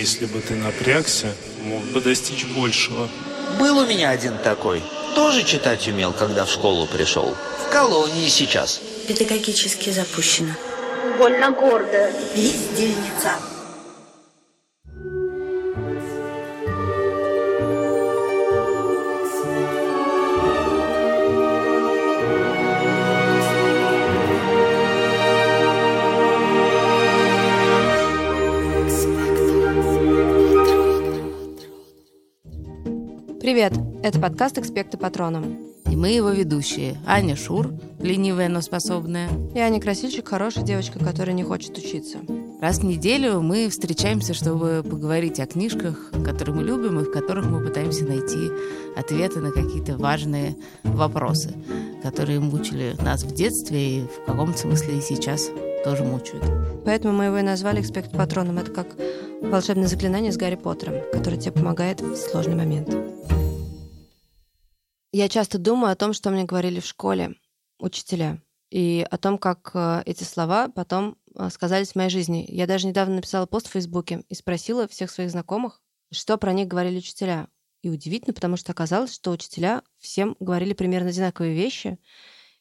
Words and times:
если 0.00 0.24
бы 0.24 0.40
ты 0.40 0.54
напрягся, 0.54 1.34
мог 1.62 1.82
бы 1.92 2.00
достичь 2.00 2.46
большего. 2.46 3.08
Был 3.58 3.78
у 3.78 3.86
меня 3.86 4.10
один 4.10 4.38
такой. 4.38 4.82
Тоже 5.14 5.44
читать 5.44 5.86
умел, 5.88 6.12
когда 6.12 6.44
в 6.44 6.50
школу 6.50 6.86
пришел. 6.86 7.36
В 7.66 7.70
колонии 7.70 8.28
сейчас. 8.28 8.80
Педагогически 9.06 9.90
запущено. 9.90 10.54
Больно 11.18 11.50
гордая. 11.50 12.12
Бездельница. 12.34 13.49
Это 34.10 34.18
подкаст 34.18 34.58
«Экспекты 34.58 34.98
Патроном». 34.98 35.56
И 35.88 35.94
мы 35.94 36.08
его 36.08 36.30
ведущие. 36.30 36.96
Аня 37.06 37.36
Шур, 37.36 37.70
ленивая, 38.00 38.48
но 38.48 38.60
способная. 38.60 39.28
И 39.54 39.58
Аня 39.60 39.80
Красильчик, 39.80 40.26
хорошая 40.26 40.64
девочка, 40.64 40.98
которая 40.98 41.32
не 41.32 41.44
хочет 41.44 41.78
учиться. 41.78 42.18
Раз 42.60 42.80
в 42.80 42.84
неделю 42.84 43.40
мы 43.40 43.68
встречаемся, 43.68 44.34
чтобы 44.34 44.82
поговорить 44.82 45.38
о 45.38 45.46
книжках, 45.46 46.10
которые 46.24 46.56
мы 46.56 46.64
любим 46.64 46.98
и 46.98 47.04
в 47.04 47.12
которых 47.12 47.46
мы 47.46 47.64
пытаемся 47.64 48.04
найти 48.04 48.50
ответы 48.96 49.38
на 49.38 49.52
какие-то 49.52 49.96
важные 49.96 50.56
вопросы, 50.82 51.54
которые 52.02 52.40
мучили 52.40 52.96
нас 53.04 53.22
в 53.22 53.32
детстве 53.32 53.98
и 53.98 54.02
в 54.02 54.26
каком-то 54.26 54.58
смысле 54.58 54.98
и 54.98 55.02
сейчас 55.02 55.50
тоже 55.84 56.02
мучают. 56.02 56.44
Поэтому 56.84 57.16
мы 57.16 57.26
его 57.26 57.38
и 57.38 57.42
назвали 57.42 57.80
«Экспект 57.80 58.10
Патроном». 58.10 58.58
Это 58.58 58.72
как 58.72 58.88
волшебное 59.40 59.86
заклинание 59.86 60.32
с 60.32 60.36
Гарри 60.36 60.56
Поттером, 60.56 60.96
которое 61.12 61.36
тебе 61.36 61.52
помогает 61.52 62.00
в 62.00 62.16
сложный 62.16 62.56
момент. 62.56 62.92
Я 65.12 65.28
часто 65.28 65.58
думаю 65.58 65.92
о 65.92 65.96
том, 65.96 66.12
что 66.12 66.30
мне 66.30 66.44
говорили 66.44 66.78
в 66.78 66.86
школе 66.86 67.34
учителя, 67.78 68.40
и 68.70 69.04
о 69.10 69.18
том, 69.18 69.38
как 69.38 69.72
э, 69.74 70.02
эти 70.06 70.22
слова 70.22 70.68
потом 70.68 71.18
э, 71.34 71.48
сказались 71.50 71.92
в 71.92 71.96
моей 71.96 72.10
жизни. 72.10 72.44
Я 72.48 72.68
даже 72.68 72.86
недавно 72.86 73.16
написала 73.16 73.46
пост 73.46 73.66
в 73.66 73.72
Фейсбуке 73.72 74.22
и 74.28 74.34
спросила 74.34 74.86
всех 74.86 75.10
своих 75.10 75.30
знакомых, 75.30 75.82
что 76.12 76.38
про 76.38 76.52
них 76.52 76.68
говорили 76.68 76.98
учителя. 76.98 77.48
И 77.82 77.90
удивительно, 77.90 78.32
потому 78.32 78.56
что 78.56 78.70
оказалось, 78.70 79.12
что 79.12 79.32
учителя 79.32 79.82
всем 79.98 80.36
говорили 80.38 80.74
примерно 80.74 81.08
одинаковые 81.08 81.54
вещи, 81.54 81.98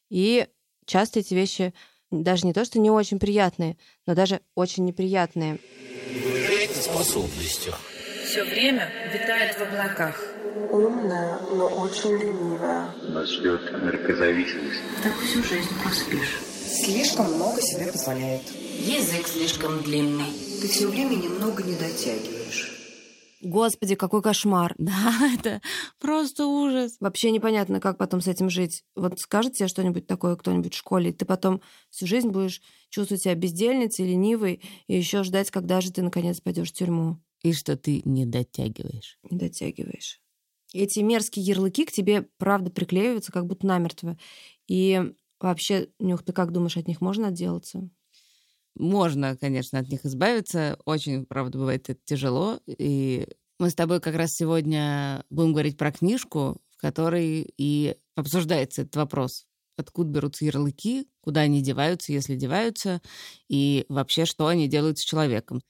и 0.09 0.47
часто 0.85 1.19
эти 1.19 1.35
вещи 1.35 1.75
даже 2.09 2.47
не 2.47 2.53
то, 2.53 2.65
что 2.65 2.79
не 2.79 2.89
очень 2.89 3.19
приятные, 3.19 3.77
но 4.07 4.15
даже 4.15 4.41
очень 4.55 4.85
неприятные. 4.85 5.59
Способностью. 6.73 7.75
Все 8.25 8.43
время 8.43 8.89
витает 9.13 9.55
в 9.55 9.61
облаках. 9.61 10.38
Умная, 10.71 11.39
но 11.51 11.67
очень 11.67 12.17
ленивая. 12.17 12.93
Нас 13.09 13.29
ждет 13.29 13.61
наркозависимость. 13.71 14.79
Так 15.03 15.13
всю 15.17 15.43
жизнь 15.43 15.69
проспишь. 15.83 16.39
Слишком 16.65 17.33
много 17.33 17.61
себе 17.61 17.91
позволяет. 17.91 18.41
Язык 18.79 19.27
слишком 19.27 19.81
длинный. 19.83 20.31
Ты 20.61 20.67
все 20.67 20.87
время 20.87 21.15
немного 21.15 21.63
не 21.63 21.73
дотягиваешь. 21.73 22.79
Господи, 23.41 23.95
какой 23.95 24.21
кошмар. 24.21 24.75
Да, 24.79 25.13
это 25.33 25.61
просто 25.99 26.45
ужас. 26.45 26.97
Вообще 26.99 27.31
непонятно, 27.31 27.79
как 27.79 27.97
потом 27.97 28.21
с 28.21 28.27
этим 28.27 28.49
жить. 28.49 28.83
Вот 28.95 29.19
скажет 29.19 29.53
тебе 29.53 29.67
что-нибудь 29.67 30.07
такое 30.07 30.35
кто-нибудь 30.35 30.73
в 30.73 30.77
школе, 30.77 31.11
и 31.11 31.13
ты 31.13 31.25
потом 31.25 31.61
всю 31.89 32.07
жизнь 32.07 32.29
будешь 32.29 32.61
чувствовать 32.89 33.23
себя 33.23 33.35
бездельницей, 33.35 34.05
ленивой, 34.07 34.61
и 34.87 34.97
еще 34.97 35.23
ждать, 35.23 35.51
когда 35.51 35.79
же 35.81 35.91
ты 35.91 36.01
наконец 36.01 36.41
пойдешь 36.41 36.69
в 36.69 36.73
тюрьму. 36.73 37.17
И 37.41 37.53
что 37.53 37.77
ты 37.77 38.01
не 38.03 38.25
дотягиваешь. 38.25 39.17
Не 39.29 39.37
дотягиваешь. 39.37 40.19
Эти 40.73 40.99
мерзкие 40.99 41.45
ярлыки 41.45 41.85
к 41.85 41.91
тебе, 41.91 42.27
правда, 42.37 42.69
приклеиваются 42.71 43.31
как 43.31 43.45
будто 43.47 43.65
намертво. 43.65 44.17
И 44.67 45.13
вообще, 45.39 45.89
Нюх, 45.99 46.23
ты 46.23 46.31
как 46.31 46.51
думаешь, 46.51 46.77
от 46.77 46.87
них 46.87 47.01
можно 47.01 47.27
отделаться? 47.29 47.89
Можно, 48.75 49.35
конечно, 49.35 49.79
от 49.79 49.89
них 49.89 50.05
избавиться. 50.05 50.77
Очень, 50.85 51.25
правда, 51.25 51.57
бывает 51.57 51.89
это 51.89 51.99
тяжело. 52.05 52.59
И 52.67 53.27
мы 53.57 53.69
с 53.69 53.75
тобой 53.75 53.99
как 53.99 54.15
раз 54.15 54.31
сегодня 54.31 55.25
будем 55.29 55.51
говорить 55.51 55.77
про 55.77 55.91
книжку, 55.91 56.61
в 56.69 56.77
которой 56.77 57.53
и 57.57 57.95
обсуждается 58.15 58.83
этот 58.83 58.95
вопрос. 58.95 59.47
Откуда 59.75 60.09
берутся 60.09 60.45
ярлыки, 60.45 61.07
куда 61.21 61.41
они 61.41 61.61
деваются, 61.61 62.13
если 62.13 62.35
деваются, 62.35 63.01
и 63.47 63.85
вообще, 63.89 64.25
что 64.25 64.47
они 64.47 64.67
делают 64.67 64.99
с 64.99 65.03
человеком. 65.03 65.61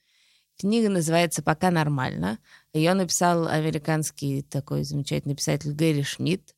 Книга 0.60 0.90
называется 0.90 1.42
«Пока 1.42 1.70
нормально». 1.70 2.38
Ее 2.74 2.92
написал 2.92 3.48
американский 3.48 4.42
такой 4.42 4.84
замечательный 4.84 5.34
писатель 5.34 5.72
Гэри 5.72 6.02
Шмидт. 6.02 6.54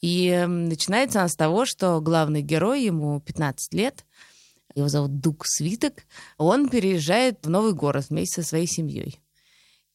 И 0.00 0.28
м, 0.28 0.70
начинается 0.70 1.18
она 1.20 1.28
с 1.28 1.36
того, 1.36 1.66
что 1.66 2.00
главный 2.00 2.40
герой, 2.40 2.84
ему 2.84 3.20
15 3.20 3.74
лет, 3.74 4.06
его 4.74 4.88
зовут 4.88 5.20
Дуг 5.20 5.44
Свиток, 5.44 6.04
он 6.38 6.70
переезжает 6.70 7.44
в 7.44 7.50
новый 7.50 7.74
город 7.74 8.06
вместе 8.08 8.40
со 8.40 8.48
своей 8.48 8.66
семьей. 8.66 9.20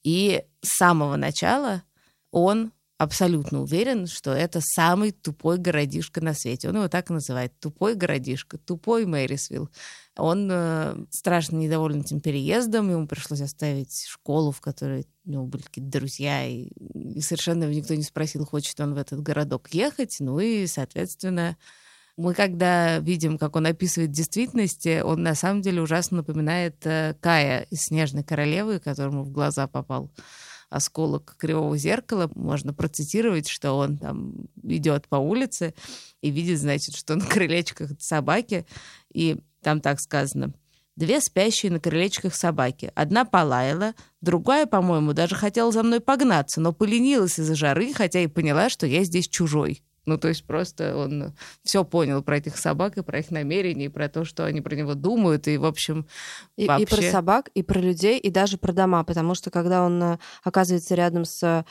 И 0.04 0.44
с 0.62 0.78
самого 0.78 1.16
начала 1.16 1.82
он 2.30 2.72
абсолютно 3.00 3.64
уверен, 3.64 4.06
что 4.06 4.34
это 4.34 4.60
самый 4.62 5.12
тупой 5.14 5.58
городишко 5.58 6.22
на 6.22 6.36
свете. 6.36 6.70
Он 6.70 6.76
его 6.76 6.90
так 6.90 7.10
называет. 7.10 7.60
Тупой 7.60 7.96
городишко, 7.96 8.60
тупой 8.60 9.08
Мэрисвилл. 9.08 9.70
Он 10.18 10.50
э, 10.52 10.96
страшно 11.12 11.58
недоволен 11.58 12.02
этим 12.02 12.20
переездом, 12.22 12.90
ему 12.90 13.08
пришлось 13.08 13.42
оставить 13.42 14.06
школу, 14.08 14.52
в 14.52 14.62
которой 14.62 15.06
у 15.26 15.32
него 15.32 15.46
были 15.46 15.62
какие-то 15.62 15.92
друзья, 15.92 16.46
и, 16.46 16.70
и 17.16 17.22
совершенно 17.22 17.66
никто 17.66 17.94
не 17.94 18.04
спросил, 18.04 18.46
хочет 18.46 18.80
он 18.80 18.94
в 18.94 18.98
этот 18.98 19.22
городок 19.22 19.70
ехать. 19.70 20.18
Ну 20.20 20.40
и, 20.40 20.66
соответственно, 20.68 21.58
мы 22.18 22.34
когда 22.34 22.98
видим, 22.98 23.38
как 23.38 23.56
он 23.56 23.68
описывает 23.68 24.12
действительность, 24.12 24.88
он 24.88 25.22
на 25.22 25.36
самом 25.36 25.62
деле 25.62 25.82
ужасно 25.82 26.18
напоминает 26.18 26.78
э, 26.86 27.14
Кая 27.22 27.68
из 27.70 27.84
«Снежной 27.84 28.24
королевы», 28.24 28.80
которому 28.80 29.24
в 29.24 29.32
глаза 29.32 29.68
попал 29.68 30.12
осколок 30.70 31.36
кривого 31.38 31.78
зеркала. 31.78 32.30
Можно 32.34 32.74
процитировать, 32.74 33.48
что 33.48 33.74
он 33.74 33.98
там 33.98 34.48
идет 34.64 35.08
по 35.08 35.16
улице 35.16 35.74
и 36.22 36.30
видит, 36.30 36.60
значит, 36.60 36.96
что 36.96 37.16
на 37.16 37.26
крылечках 37.26 37.92
собаки, 38.00 38.66
и 39.14 39.38
там 39.68 39.82
так 39.82 40.00
сказано. 40.00 40.54
Две 40.96 41.20
спящие 41.20 41.74
на 41.74 41.82
крылечках 41.82 42.34
собаки. 42.36 42.90
Одна 42.96 43.26
полаяла, 43.26 43.96
другая, 44.22 44.66
по-моему, 44.66 45.12
даже 45.12 45.36
хотела 45.36 45.74
за 45.74 45.84
мной 45.84 46.00
погнаться, 46.00 46.62
но 46.62 46.72
поленилась 46.72 47.38
из-за 47.38 47.54
жары, 47.54 47.92
хотя 47.94 48.22
и 48.22 48.28
поняла, 48.28 48.70
что 48.70 48.88
я 48.88 49.04
здесь 49.04 49.28
чужой. 49.28 49.84
Ну, 50.06 50.18
то 50.18 50.30
есть 50.30 50.46
просто 50.46 50.96
он 50.96 51.36
все 51.66 51.84
понял 51.84 52.24
про 52.24 52.38
этих 52.38 52.58
собак 52.58 52.98
и 52.98 53.04
про 53.04 53.20
их 53.20 53.30
намерения, 53.30 53.88
и 53.88 53.90
про 53.90 54.08
то, 54.08 54.24
что 54.24 54.46
они 54.46 54.62
про 54.62 54.74
него 54.74 54.94
думают, 54.94 55.50
и, 55.50 55.58
в 55.58 55.66
общем, 55.66 56.08
И, 56.56 56.64
и 56.64 56.68
вообще... 56.70 56.86
про 56.88 57.02
собак, 57.12 57.50
и 57.54 57.64
про 57.64 57.80
людей, 57.80 58.18
и 58.18 58.30
даже 58.30 58.58
про 58.58 58.72
дома, 58.72 59.04
потому 59.04 59.36
что 59.36 59.52
когда 59.52 59.84
он 59.84 60.02
э, 60.02 60.18
оказывается 60.46 60.96
рядом 60.96 61.26
с 61.26 61.66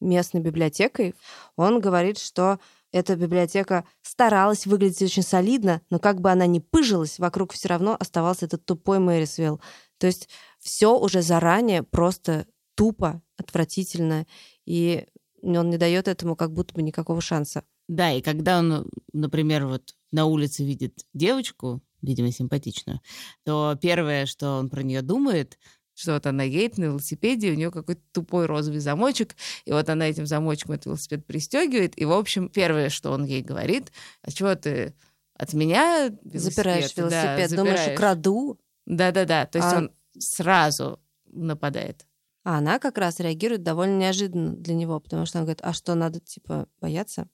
местной 0.00 0.40
библиотекой, 0.40 1.14
он 1.56 1.80
говорит, 1.80 2.18
что 2.18 2.60
эта 2.92 3.16
библиотека 3.16 3.84
старалась 4.02 4.66
выглядеть 4.66 5.02
очень 5.02 5.22
солидно, 5.22 5.80
но 5.90 5.98
как 5.98 6.20
бы 6.20 6.30
она 6.30 6.46
ни 6.46 6.58
пыжилась, 6.58 7.18
вокруг 7.18 7.52
все 7.52 7.68
равно 7.68 7.96
оставался 7.98 8.44
этот 8.46 8.64
тупой 8.64 8.98
Мэрисвилл. 8.98 9.60
То 9.98 10.06
есть 10.06 10.28
все 10.58 10.96
уже 10.98 11.22
заранее 11.22 11.82
просто 11.82 12.46
тупо, 12.74 13.22
отвратительно, 13.36 14.26
и 14.66 15.06
он 15.42 15.70
не 15.70 15.78
дает 15.78 16.06
этому 16.06 16.36
как 16.36 16.52
будто 16.52 16.74
бы 16.74 16.82
никакого 16.82 17.20
шанса. 17.20 17.64
Да, 17.88 18.12
и 18.12 18.22
когда 18.22 18.58
он, 18.58 18.88
например, 19.12 19.66
вот 19.66 19.94
на 20.12 20.26
улице 20.26 20.64
видит 20.64 21.04
девочку, 21.12 21.82
видимо, 22.00 22.30
симпатичную, 22.30 23.00
то 23.44 23.76
первое, 23.80 24.26
что 24.26 24.58
он 24.58 24.70
про 24.70 24.82
нее 24.82 25.02
думает, 25.02 25.58
что 25.94 26.14
вот 26.14 26.26
она 26.26 26.42
едет 26.42 26.78
на 26.78 26.84
велосипеде, 26.84 27.50
у 27.50 27.54
нее 27.54 27.70
какой-то 27.70 28.00
тупой 28.12 28.46
розовый 28.46 28.80
замочек, 28.80 29.36
и 29.64 29.72
вот 29.72 29.88
она 29.88 30.08
этим 30.08 30.26
замочком 30.26 30.74
этот 30.74 30.86
велосипед 30.86 31.26
пристегивает, 31.26 31.98
и, 32.00 32.04
в 32.04 32.12
общем, 32.12 32.48
первое, 32.48 32.88
что 32.88 33.10
он 33.12 33.24
ей 33.24 33.42
говорит, 33.42 33.92
а 34.22 34.30
чего 34.30 34.54
ты 34.54 34.94
от 35.34 35.52
меня 35.54 36.08
велосипед?» 36.22 36.54
Запираешь 36.54 36.94
Да, 36.94 37.02
велосипед, 37.02 37.56
думаешь, 37.56 37.78
запираешь. 37.78 37.98
украду, 37.98 38.60
Да-да-да, 38.86 39.46
то 39.46 39.58
есть 39.58 39.72
А- 39.72 39.76
он 39.78 39.90
сразу 40.18 41.00
нападает. 41.26 42.06
А 42.44 42.58
она 42.58 42.78
как 42.78 42.98
раз 42.98 43.20
реагирует 43.20 43.62
довольно 43.62 43.98
неожиданно 43.98 44.56
для 44.56 44.74
него, 44.74 44.98
потому 44.98 45.26
что 45.26 45.38
она 45.38 45.44
говорит, 45.44 45.60
а 45.62 45.72
что, 45.72 45.94
надо, 45.94 46.18
типа, 46.20 46.68
бояться? 46.80 47.28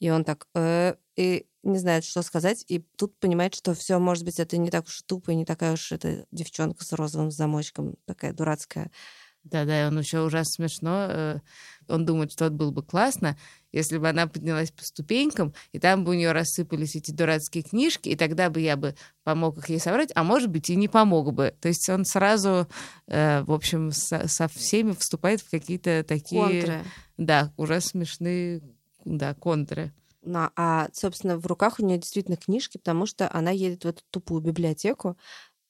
И 0.00 0.10
он 0.10 0.24
так, 0.24 0.46
«Э», 0.54 0.94
и 1.16 1.46
не 1.66 1.78
знает, 1.78 2.04
что 2.04 2.22
сказать, 2.22 2.64
и 2.68 2.78
тут 2.96 3.18
понимает, 3.18 3.54
что 3.54 3.74
все, 3.74 3.98
может 3.98 4.24
быть, 4.24 4.40
это 4.40 4.56
не 4.56 4.70
так 4.70 4.86
уж 4.86 5.02
тупо, 5.02 5.30
и 5.30 5.34
не 5.34 5.44
такая 5.44 5.72
уж 5.72 5.92
эта 5.92 6.26
девчонка 6.30 6.84
с 6.84 6.92
розовым 6.92 7.30
замочком, 7.30 7.96
такая 8.06 8.32
дурацкая. 8.32 8.90
Да-да, 9.50 9.82
и 9.82 9.86
он 9.86 9.98
еще 9.98 10.22
ужасно 10.22 10.68
смешно. 10.68 11.06
э, 11.08 11.38
Он 11.88 12.04
думает, 12.04 12.32
что 12.32 12.46
это 12.46 12.54
было 12.54 12.72
бы 12.72 12.82
классно, 12.82 13.38
если 13.70 13.98
бы 13.98 14.08
она 14.08 14.26
поднялась 14.26 14.72
по 14.72 14.82
ступенькам, 14.82 15.54
и 15.70 15.78
там 15.78 16.02
бы 16.02 16.12
у 16.12 16.14
нее 16.14 16.32
рассыпались 16.32 16.96
эти 16.96 17.12
дурацкие 17.12 17.62
книжки, 17.62 18.08
и 18.08 18.16
тогда 18.16 18.50
бы 18.50 18.60
я 18.60 18.76
бы 18.76 18.96
помог 19.22 19.58
их 19.58 19.68
ей 19.68 19.78
собрать, 19.78 20.10
а 20.16 20.24
может 20.24 20.50
быть 20.50 20.68
и 20.70 20.76
не 20.76 20.88
помог 20.88 21.32
бы. 21.32 21.54
То 21.60 21.68
есть 21.68 21.88
он 21.88 22.04
сразу, 22.04 22.66
э, 23.06 23.42
в 23.42 23.52
общем, 23.52 23.92
со, 23.92 24.26
со 24.26 24.48
всеми 24.48 24.92
вступает 24.92 25.40
в 25.40 25.50
какие-то 25.50 26.02
такие... 26.02 26.42
Контры. 26.42 26.84
Да, 27.16 27.52
ужасно 27.56 27.90
смешные, 27.90 28.62
да, 29.04 29.34
контры. 29.34 29.92
Ну, 30.26 30.50
а, 30.56 30.88
собственно, 30.92 31.38
в 31.38 31.46
руках 31.46 31.78
у 31.78 31.86
нее 31.86 31.98
действительно 31.98 32.36
книжки, 32.36 32.78
потому 32.78 33.06
что 33.06 33.32
она 33.32 33.52
едет 33.52 33.84
в 33.84 33.88
эту 33.88 34.02
тупую 34.10 34.42
библиотеку, 34.42 35.16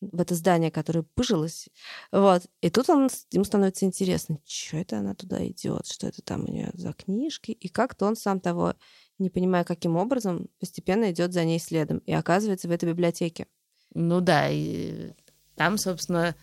в 0.01 0.19
это 0.19 0.35
здание, 0.35 0.71
которое 0.71 1.03
пыжилось. 1.03 1.69
Вот. 2.11 2.43
И 2.63 2.71
тут 2.71 2.89
он, 2.89 3.11
ему 3.33 3.45
становится 3.45 3.85
интересно, 3.85 4.39
что 4.47 4.79
это 4.79 4.99
она 4.99 5.15
туда 5.15 5.47
идет, 5.47 5.87
что 5.87 6.07
это 6.07 6.23
там 6.23 6.45
у 6.45 6.51
нее 6.51 6.71
за 6.73 6.95
книжки. 6.95 7.51
И 7.51 7.69
как-то 7.69 8.07
он 8.07 8.17
сам 8.17 8.41
того, 8.41 8.75
не 9.19 9.29
понимая, 9.29 9.65
каким 9.65 9.97
образом, 9.97 10.49
постепенно 10.59 11.11
идет 11.11 11.35
за 11.35 11.45
ней 11.45 11.59
следом 11.59 11.99
и 11.99 12.13
оказывается 12.15 12.69
в 12.69 12.71
этой 12.71 12.89
библиотеке. 12.89 13.47
Ну 13.93 14.23
да, 14.23 14.49
и 14.49 15.13
там, 15.55 15.77
собственно, 15.77 16.35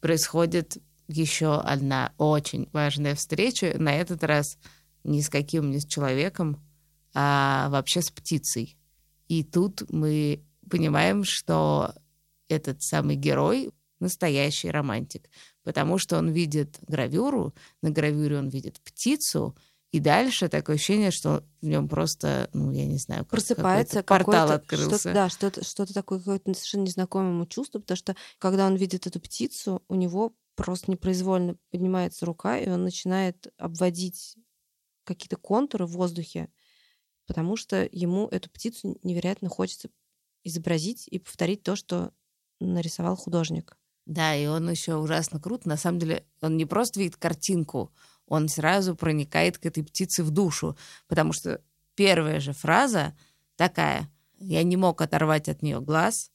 происходит 0.00 0.78
еще 1.08 1.60
одна 1.60 2.14
очень 2.16 2.70
важная 2.72 3.14
встреча. 3.14 3.74
На 3.76 3.96
этот 3.96 4.24
раз 4.24 4.56
не 5.04 5.20
с 5.20 5.28
каким, 5.28 5.70
не 5.70 5.80
с 5.80 5.86
человеком, 5.86 6.58
а 7.14 7.68
вообще 7.70 8.02
с 8.02 8.10
птицей. 8.10 8.76
И 9.28 9.44
тут 9.44 9.82
мы 9.90 10.44
понимаем, 10.68 11.24
что 11.24 11.94
этот 12.48 12.82
самый 12.82 13.16
герой 13.16 13.70
настоящий 14.00 14.70
романтик, 14.70 15.28
потому 15.62 15.98
что 15.98 16.18
он 16.18 16.30
видит 16.30 16.78
гравюру, 16.86 17.54
на 17.82 17.90
гравюре 17.90 18.38
он 18.38 18.48
видит 18.48 18.80
птицу, 18.80 19.56
и 19.92 19.98
дальше 19.98 20.48
такое 20.48 20.76
ощущение, 20.76 21.10
что 21.10 21.42
в 21.60 21.66
нем 21.66 21.88
просто, 21.88 22.48
ну, 22.52 22.70
я 22.70 22.86
не 22.86 22.96
знаю, 22.98 23.24
Просыпается 23.26 24.02
какой-то 24.02 24.24
портал 24.24 24.48
какое-то- 24.48 24.54
открылся. 24.54 24.98
Что-то, 24.98 25.14
да, 25.14 25.28
что-то, 25.28 25.64
что-то 25.64 25.94
такое, 25.94 26.18
какое-то 26.20 26.54
совершенно 26.54 26.82
незнакомое 26.82 27.30
ему 27.32 27.46
чувство, 27.46 27.80
потому 27.80 27.96
что 27.96 28.14
когда 28.38 28.66
он 28.66 28.76
видит 28.76 29.06
эту 29.08 29.20
птицу, 29.20 29.82
у 29.88 29.96
него 29.96 30.32
просто 30.54 30.90
непроизвольно 30.90 31.56
поднимается 31.70 32.24
рука, 32.24 32.58
и 32.58 32.68
он 32.68 32.84
начинает 32.84 33.52
обводить 33.58 34.36
какие-то 35.04 35.36
контуры 35.36 35.86
в 35.86 35.92
воздухе, 35.92 36.48
потому 37.30 37.54
что 37.54 37.88
ему 37.92 38.26
эту 38.26 38.50
птицу 38.50 38.98
невероятно 39.04 39.48
хочется 39.48 39.88
изобразить 40.42 41.06
и 41.06 41.20
повторить 41.20 41.62
то, 41.62 41.76
что 41.76 42.12
нарисовал 42.58 43.14
художник. 43.14 43.76
Да, 44.04 44.34
и 44.34 44.46
он 44.46 44.68
еще 44.68 44.96
ужасно 44.96 45.38
крут. 45.38 45.64
На 45.64 45.76
самом 45.76 46.00
деле, 46.00 46.26
он 46.40 46.56
не 46.56 46.66
просто 46.66 46.98
видит 46.98 47.14
картинку, 47.14 47.92
он 48.26 48.48
сразу 48.48 48.96
проникает 48.96 49.58
к 49.58 49.66
этой 49.66 49.84
птице 49.84 50.24
в 50.24 50.32
душу. 50.32 50.76
Потому 51.06 51.32
что 51.32 51.62
первая 51.94 52.40
же 52.40 52.52
фраза 52.52 53.16
такая. 53.54 54.10
Я 54.40 54.64
не 54.64 54.76
мог 54.76 55.00
оторвать 55.00 55.48
от 55.48 55.62
нее 55.62 55.80
глаз. 55.80 56.32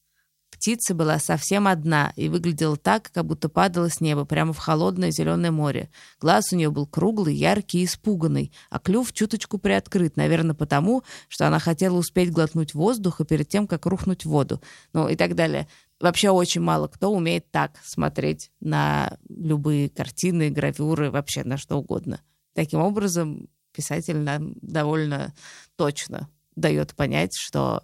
Птица 0.51 0.93
была 0.93 1.19
совсем 1.19 1.67
одна 1.67 2.13
и 2.15 2.29
выглядела 2.29 2.77
так, 2.77 3.11
как 3.11 3.25
будто 3.25 3.49
падала 3.49 3.89
с 3.89 3.99
неба 3.99 4.25
прямо 4.25 4.53
в 4.53 4.57
холодное 4.57 5.11
зеленое 5.11 5.51
море. 5.51 5.89
Глаз 6.19 6.53
у 6.53 6.55
нее 6.55 6.71
был 6.71 6.87
круглый, 6.87 7.35
яркий 7.35 7.81
и 7.81 7.85
испуганный, 7.85 8.51
а 8.69 8.79
клюв 8.79 9.11
чуточку 9.11 9.57
приоткрыт, 9.57 10.15
наверное, 10.15 10.55
потому, 10.55 11.03
что 11.27 11.45
она 11.45 11.59
хотела 11.59 11.97
успеть 11.97 12.31
глотнуть 12.31 12.73
воздуха 12.73 13.25
перед 13.25 13.49
тем, 13.49 13.67
как 13.67 13.85
рухнуть 13.85 14.25
в 14.25 14.29
воду. 14.29 14.61
Ну 14.93 15.09
и 15.09 15.15
так 15.15 15.35
далее. 15.35 15.67
Вообще 15.99 16.29
очень 16.29 16.61
мало 16.61 16.87
кто 16.87 17.11
умеет 17.11 17.51
так 17.51 17.79
смотреть 17.83 18.51
на 18.59 19.17
любые 19.29 19.89
картины, 19.89 20.49
гравюры, 20.49 21.11
вообще 21.11 21.43
на 21.43 21.57
что 21.57 21.77
угодно. 21.77 22.21
Таким 22.53 22.79
образом, 22.79 23.49
писатель 23.71 24.17
нам 24.17 24.53
довольно 24.61 25.33
точно 25.75 26.29
дает 26.55 26.95
понять, 26.95 27.33
что 27.37 27.83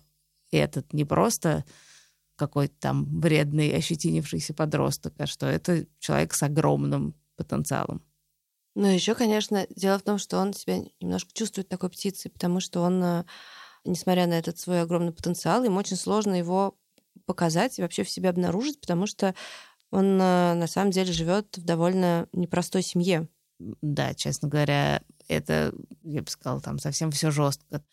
этот 0.51 0.93
не 0.93 1.05
просто 1.05 1.65
какой-то 2.41 2.73
там 2.79 3.21
вредный, 3.21 3.69
ощетинившийся 3.75 4.55
подросток, 4.55 5.13
а 5.19 5.27
что 5.27 5.45
это 5.45 5.85
человек 5.99 6.33
с 6.33 6.41
огромным 6.41 7.13
потенциалом. 7.35 8.01
Но 8.73 8.87
еще, 8.87 9.13
конечно, 9.13 9.67
дело 9.69 9.99
в 9.99 10.01
том, 10.01 10.17
что 10.17 10.39
он 10.39 10.53
себя 10.53 10.79
немножко 10.99 11.31
чувствует 11.33 11.69
такой 11.69 11.89
птицей, 11.91 12.31
потому 12.31 12.59
что 12.59 12.81
он, 12.81 13.03
э, 13.03 13.23
несмотря 13.85 14.25
на 14.25 14.39
этот 14.39 14.57
свой 14.57 14.81
огромный 14.81 15.11
потенциал, 15.11 15.63
ему 15.63 15.77
очень 15.77 15.97
сложно 15.97 16.33
его 16.33 16.75
показать 17.25 17.77
и 17.77 17.83
вообще 17.83 18.03
в 18.03 18.09
себе 18.09 18.29
обнаружить, 18.29 18.81
потому 18.81 19.05
что 19.05 19.35
он 19.91 20.19
э, 20.19 20.53
на 20.55 20.67
самом 20.67 20.89
деле 20.89 21.13
живет 21.13 21.57
в 21.57 21.63
довольно 21.63 22.27
непростой 22.33 22.81
семье. 22.81 23.27
Да, 23.59 24.15
честно 24.15 24.47
говоря, 24.47 25.03
это, 25.27 25.73
я 26.03 26.23
бы 26.23 26.29
сказала, 26.31 26.61
там 26.61 26.79
совсем 26.79 27.11
все 27.11 27.29
жестко. 27.29 27.83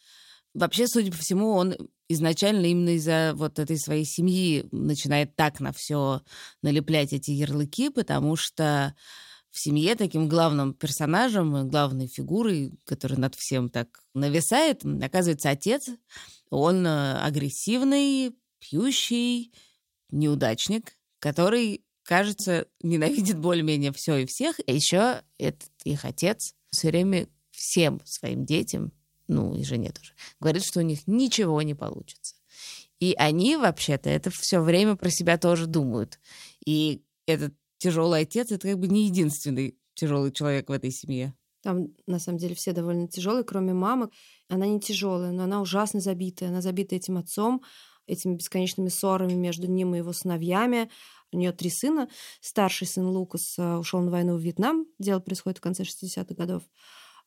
Вообще, 0.58 0.88
судя 0.88 1.12
по 1.12 1.19
всему, 1.19 1.52
он 1.52 1.76
изначально 2.08 2.66
именно 2.66 2.96
из-за 2.96 3.32
вот 3.37 3.60
этой 3.60 3.78
своей 3.78 4.05
семьи 4.05 4.66
начинает 4.72 5.37
так 5.37 5.60
на 5.60 5.72
все 5.72 6.22
налеплять 6.62 7.12
эти 7.12 7.31
ярлыки, 7.31 7.90
потому 7.90 8.34
что 8.34 8.96
в 9.52 9.60
семье 9.60 9.94
таким 9.94 10.28
главным 10.28 10.75
персонажем, 10.75 11.69
главной 11.69 12.08
фигурой, 12.08 12.72
которая 12.84 13.20
над 13.20 13.37
всем 13.37 13.69
так 13.69 14.00
нависает, 14.14 14.84
оказывается 15.00 15.50
отец. 15.50 15.90
Он 16.50 16.84
э, 16.84 17.20
агрессивный, 17.20 18.34
пьющий, 18.58 19.52
неудачник, 20.11 20.94
который, 21.20 21.84
кажется, 22.02 22.66
ненавидит 22.82 23.38
более-менее 23.38 23.93
все 23.93 24.16
и 24.16 24.26
всех. 24.26 24.58
А 24.66 24.72
еще 24.72 25.22
этот 25.38 25.70
их 25.84 26.04
отец 26.04 26.56
все 26.72 26.88
время 26.88 27.28
всем 27.52 28.00
своим 28.04 28.44
детям, 28.44 28.93
ну 29.28 29.54
и 29.54 29.62
жене 29.62 29.92
тоже, 29.92 30.12
говорит, 30.40 30.64
что 30.64 30.80
у 30.80 30.82
них 30.82 31.06
ничего 31.06 31.62
не 31.62 31.75
получится. 31.75 32.34
И 32.98 33.14
они 33.16 33.56
вообще-то 33.56 34.10
это 34.10 34.30
все 34.30 34.60
время 34.60 34.96
про 34.96 35.10
себя 35.10 35.38
тоже 35.38 35.66
думают. 35.66 36.19
И 36.64 37.04
этот 37.26 37.54
тяжелый 37.76 38.22
отец 38.22 38.50
это 38.50 38.69
как 38.69 38.78
бы 38.78 38.88
не 38.88 39.06
единственный 39.06 39.78
тяжелый 39.94 40.32
человек 40.32 40.69
в 40.69 40.72
этой 40.72 40.90
семье. 40.90 41.34
Там, 41.62 41.88
на 42.06 42.19
самом 42.19 42.38
деле, 42.38 42.54
все 42.54 42.72
довольно 42.72 43.08
тяжелые, 43.08 43.44
кроме 43.44 43.72
мамы. 43.72 44.10
Она 44.48 44.66
не 44.66 44.80
тяжелая, 44.80 45.32
но 45.32 45.44
она 45.44 45.60
ужасно 45.60 46.00
забитая. 46.00 46.48
Она 46.48 46.60
забита 46.60 46.96
этим 46.96 47.19
отцом, 47.19 47.62
этими 48.06 48.36
бесконечными 48.36 48.88
ссорами 48.88 49.34
между 49.34 49.66
ним 49.66 49.94
и 49.94 49.98
его 49.98 50.12
сыновьями. 50.12 50.90
У 51.32 51.36
нее 51.36 51.52
три 51.52 51.70
сына. 51.70 52.08
Старший 52.40 52.86
сын 52.86 53.06
Лукас 53.06 53.58
ушел 53.58 54.00
на 54.00 54.10
войну 54.10 54.36
в 54.36 54.40
Вьетнам. 54.40 54.86
Дело 54.98 55.20
происходит 55.20 55.58
в 55.58 55.60
конце 55.60 55.82
60-х 55.82 56.34
годов. 56.34 56.62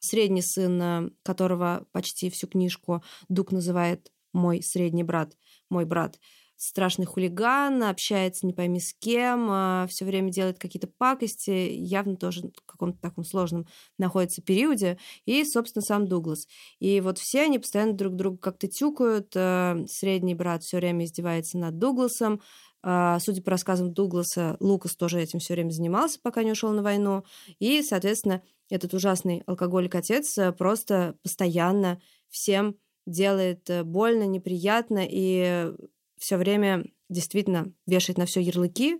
Средний 0.01 0.41
сын, 0.41 0.81
э, 0.81 1.09
которого 1.23 1.85
почти 1.91 2.31
всю 2.31 2.47
книжку 2.47 3.03
Дук 3.29 3.51
называет 3.51 4.11
мой 4.33 4.63
средний 4.63 5.03
брат, 5.03 5.37
мой 5.69 5.85
брат, 5.85 6.19
страшный 6.57 7.05
хулиган, 7.05 7.83
общается 7.83 8.47
не 8.47 8.53
пойми 8.53 8.79
с 8.79 8.93
кем, 8.93 9.87
все 9.87 10.05
время 10.05 10.31
делает 10.31 10.59
какие-то 10.59 10.87
пакости, 10.87 11.49
явно 11.49 12.15
тоже 12.15 12.41
в 12.41 12.65
каком-то 12.65 12.99
таком 12.99 13.23
сложном 13.25 13.65
находится 13.97 14.41
периоде, 14.41 14.97
и, 15.25 15.43
собственно, 15.43 15.83
сам 15.83 16.07
Дуглас. 16.07 16.47
И 16.79 16.99
вот 17.01 17.17
все 17.17 17.41
они 17.43 17.59
постоянно 17.59 17.93
друг 17.93 18.15
друга 18.15 18.37
как-то 18.37 18.67
тюкают, 18.67 19.31
э, 19.35 19.85
средний 19.87 20.35
брат 20.35 20.63
все 20.63 20.77
время 20.77 21.05
издевается 21.05 21.57
над 21.57 21.77
Дугласом, 21.77 22.41
Судя 22.83 23.43
по 23.43 23.51
рассказам 23.51 23.93
Дугласа, 23.93 24.57
Лукас 24.59 24.95
тоже 24.95 25.21
этим 25.21 25.37
все 25.37 25.53
время 25.53 25.69
занимался, 25.69 26.19
пока 26.19 26.41
не 26.41 26.51
ушел 26.51 26.71
на 26.71 26.81
войну. 26.81 27.23
И, 27.59 27.83
соответственно, 27.83 28.41
этот 28.71 28.93
ужасный 28.93 29.43
алкоголик-отец 29.45 30.37
э, 30.37 30.51
просто 30.53 31.15
постоянно 31.21 32.01
всем 32.29 32.77
делает 33.05 33.69
э, 33.69 33.83
больно, 33.83 34.23
неприятно 34.23 35.05
и 35.07 35.71
все 36.17 36.37
время 36.37 36.85
действительно 37.09 37.73
вешает 37.85 38.17
на 38.17 38.25
все 38.25 38.39
ярлыки. 38.39 38.99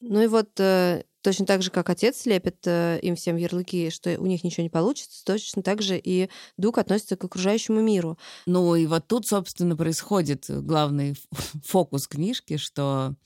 Ну 0.00 0.22
и 0.22 0.28
вот 0.28 0.58
э, 0.60 1.02
точно 1.22 1.44
так 1.44 1.60
же, 1.62 1.70
как 1.72 1.90
отец 1.90 2.24
лепит 2.24 2.64
им 2.66 3.16
всем 3.16 3.36
ярлыки, 3.36 3.90
что 3.90 4.16
у 4.20 4.26
них 4.26 4.44
ничего 4.44 4.62
не 4.62 4.70
получится, 4.70 5.24
точно 5.24 5.62
так 5.62 5.82
же 5.82 5.98
и 5.98 6.30
Дук 6.56 6.78
относится 6.78 7.16
к 7.16 7.24
окружающему 7.24 7.80
миру. 7.80 8.16
Ну 8.46 8.76
и 8.76 8.86
вот 8.86 9.08
тут, 9.08 9.26
собственно, 9.26 9.76
происходит 9.76 10.44
главный 10.48 11.16
фокус 11.64 12.06
книжки, 12.06 12.56
что 12.56 13.16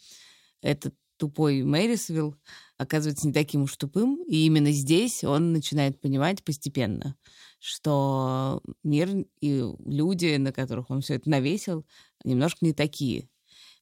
этот 0.63 0.95
тупой 1.19 1.63
Мэрисвилл 1.63 2.35
оказывается 2.77 3.27
не 3.27 3.33
таким 3.33 3.63
уж 3.63 3.77
тупым, 3.77 4.23
и 4.25 4.47
именно 4.47 4.73
здесь 4.73 5.25
он 5.25 5.53
начинает 5.53 6.01
понимать 6.01 6.43
постепенно, 6.43 7.17
что 7.59 8.63
мир 8.83 9.27
и 9.41 9.65
люди, 9.85 10.37
на 10.37 10.53
которых 10.53 10.91
он 10.91 11.01
все 11.01 11.15
это 11.15 11.31
навесил, 11.31 11.87
немножко 12.25 12.65
не 12.65 12.73
такие. 12.73 13.29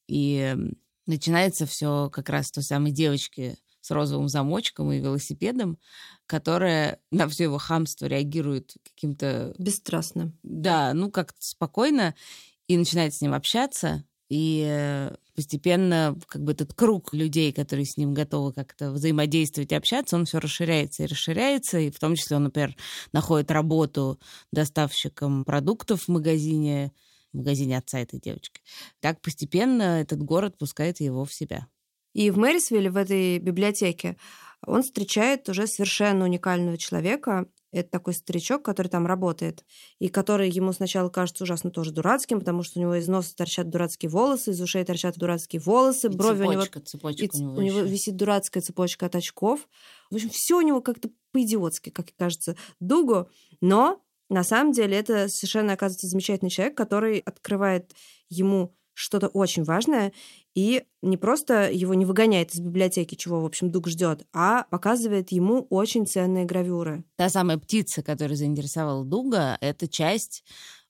И 0.09 0.55
начинается 1.07 1.67
все 1.67 2.11
как 2.11 2.29
раз 2.29 2.49
с 2.49 2.53
той 2.53 2.63
самой 2.63 2.93
девочки 2.93 3.57
с 3.81 3.91
розовым 3.91 4.29
замочком 4.29 4.93
и 4.93 5.01
велосипедом, 5.01 5.77
которая 6.27 7.01
на 7.11 7.29
все 7.29 7.45
его 7.45 7.59
хамство 7.59 8.07
реагирует 8.07 8.77
каким-то... 8.85 9.55
Бесстрастно. 9.59 10.33
Да, 10.43 10.95
ну 10.95 11.11
как-то 11.11 11.39
спокойно, 11.41 12.15
и 12.69 12.77
начинает 12.77 13.13
с 13.13 13.21
ним 13.21 13.35
общаться, 13.35 14.05
и 14.29 15.11
постепенно 15.35 16.17
как 16.29 16.43
бы 16.43 16.53
этот 16.53 16.75
круг 16.75 17.15
людей, 17.15 17.53
которые 17.53 17.87
с 17.87 17.97
ним 17.97 18.15
готовы 18.15 18.53
как-то 18.53 18.91
взаимодействовать 18.91 19.73
и 19.73 19.75
общаться, 19.75 20.17
он 20.17 20.27
все 20.27 20.39
расширяется 20.39 21.05
и 21.05 21.07
расширяется, 21.07 21.79
и 21.79 21.91
в 21.91 21.99
том 21.99 22.15
числе 22.15 22.37
он, 22.37 22.45
например, 22.45 22.77
находит 23.13 23.51
работу 23.51 24.21
доставщиком 24.53 25.45
продуктов 25.45 26.03
в 26.03 26.09
магазине, 26.09 26.93
в 27.33 27.39
магазине 27.39 27.79
отца 27.79 28.01
этой 28.01 28.21
девочки. 28.21 28.61
Так 29.01 29.21
постепенно 29.21 30.01
этот 30.01 30.23
город 30.23 30.59
пускает 30.59 31.01
его 31.01 31.25
в 31.25 31.33
себя. 31.33 31.67
И 32.13 32.31
в 32.31 32.37
Мэрисвилле, 32.37 32.91
в 32.91 32.97
этой 32.97 33.39
библиотеке, 33.39 34.17
он 34.67 34.83
встречает 34.83 35.49
уже 35.49 35.67
совершенно 35.67 36.25
уникального 36.25 36.77
человека. 36.77 37.47
Это 37.73 37.91
такой 37.91 38.15
старичок, 38.15 38.63
который 38.63 38.89
там 38.89 39.07
работает, 39.07 39.65
и 39.99 40.09
который 40.09 40.51
ему 40.51 40.73
сначала 40.73 41.09
кажется 41.09 41.45
ужасно 41.45 41.71
тоже 41.71 41.91
дурацким, 41.91 42.39
потому 42.39 42.63
что 42.63 42.79
у 42.79 42.83
него 42.83 42.95
из 42.95 43.09
носа 43.09 43.35
торчат 43.35 43.71
дурацкие 43.71 44.11
волосы, 44.11 44.51
из 44.51 44.61
ушей 44.61 44.85
торчат 44.85 45.17
дурацкие 45.17 45.61
волосы, 45.61 46.09
И 46.09 46.11
брови 46.11 46.43
цепочка, 46.45 46.49
у 46.49 46.53
него... 46.53 46.87
цепочка 46.87 47.25
и 47.25 47.31
у 47.33 47.41
него 47.41 47.55
у 47.55 47.61
него 47.63 47.81
висит 47.81 48.17
дурацкая 48.17 48.63
цепочка 48.63 49.07
от 49.07 49.17
очков. 49.17 49.67
В 50.11 50.15
общем, 50.15 50.29
все 50.31 50.59
у 50.59 50.61
него 50.61 50.81
как-то 50.83 51.11
по-идиотски, 51.33 51.91
как 51.91 52.07
кажется, 52.17 52.57
Дугу. 52.79 53.29
Но 53.61 54.03
на 54.29 54.45
самом 54.45 54.73
деле 54.73 54.97
это 54.97 55.29
совершенно 55.29 55.73
оказывается 55.73 56.07
замечательный 56.09 56.51
человек, 56.51 56.77
который 56.77 57.19
открывает 57.19 57.93
ему 58.29 58.75
что-то 58.95 59.29
очень 59.29 59.65
важное 59.65 60.13
и 60.55 60.85
не 61.01 61.17
просто 61.17 61.71
его 61.71 61.95
не 61.95 62.05
выгоняет 62.05 62.55
из 62.55 62.61
библиотеки, 62.61 63.15
чего, 63.15 63.41
в 63.41 63.45
общем, 63.45 63.71
Дуг 63.71 63.89
ждет, 63.89 64.27
а 64.33 64.65
показывает 64.65 65.33
ему 65.33 65.67
очень 65.71 66.07
ценные 66.07 66.45
гравюры. 66.45 67.05
Та 67.17 67.29
самая 67.29 67.59
птица, 67.59 68.03
которая 68.03 68.37
заинтересовала 68.37 69.05
Дуга, 69.05 69.57
это 69.61 69.89
часть 69.89 70.45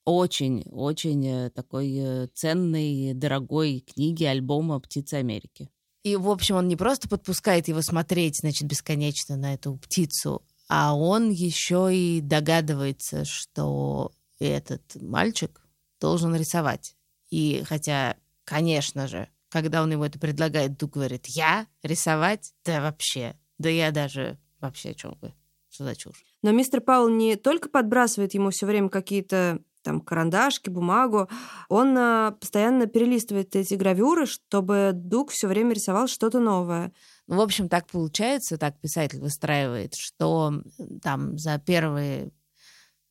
очень-очень 0.05 1.27
э, 1.27 1.49
такой 1.49 1.95
э, 1.97 2.27
ценной, 2.33 3.13
дорогой 3.13 3.79
книги, 3.79 4.25
альбома 4.25 4.79
«Птицы 4.79 5.15
Америки». 5.15 5.69
И, 6.03 6.17
в 6.17 6.29
общем, 6.29 6.57
он 6.57 6.67
не 6.67 6.75
просто 6.75 7.07
подпускает 7.07 7.69
его 7.69 7.81
смотреть, 7.81 8.39
значит, 8.39 8.67
бесконечно 8.67 9.37
на 9.37 9.53
эту 9.53 9.77
птицу, 9.77 10.43
а 10.67 10.93
он 10.95 11.29
еще 11.29 11.89
и 11.95 12.19
догадывается, 12.19 13.23
что 13.23 14.11
этот 14.39 14.81
мальчик 15.01 15.61
должен 16.01 16.35
рисовать. 16.35 16.95
И 17.29 17.63
хотя, 17.65 18.17
конечно 18.43 19.07
же, 19.07 19.29
когда 19.53 19.83
он 19.83 19.91
ему 19.91 20.03
это 20.03 20.17
предлагает, 20.17 20.77
Дуг 20.77 20.93
говорит, 20.93 21.27
я 21.27 21.67
рисовать? 21.83 22.53
Да 22.65 22.81
вообще, 22.81 23.35
да 23.59 23.69
я 23.69 23.91
даже 23.91 24.39
вообще 24.59 24.89
о 24.89 24.93
чем 24.95 25.15
вы? 25.21 25.31
Что 25.69 25.83
за 25.83 25.95
чушь? 25.95 26.25
Но 26.41 26.51
мистер 26.51 26.81
Паул 26.81 27.07
не 27.07 27.35
только 27.35 27.69
подбрасывает 27.69 28.33
ему 28.33 28.49
все 28.49 28.65
время 28.65 28.89
какие-то 28.89 29.59
там 29.83 30.01
карандашки, 30.01 30.69
бумагу, 30.69 31.29
он 31.69 31.95
а, 31.97 32.31
постоянно 32.31 32.87
перелистывает 32.87 33.55
эти 33.55 33.75
гравюры, 33.75 34.25
чтобы 34.25 34.91
Дуг 34.93 35.29
все 35.29 35.47
время 35.47 35.73
рисовал 35.73 36.07
что-то 36.07 36.39
новое. 36.39 36.91
Ну, 37.27 37.35
в 37.35 37.41
общем, 37.41 37.69
так 37.69 37.85
получается, 37.87 38.57
так 38.57 38.79
писатель 38.79 39.19
выстраивает, 39.19 39.93
что 39.93 40.63
там 41.03 41.37
за 41.37 41.59
первый 41.59 42.31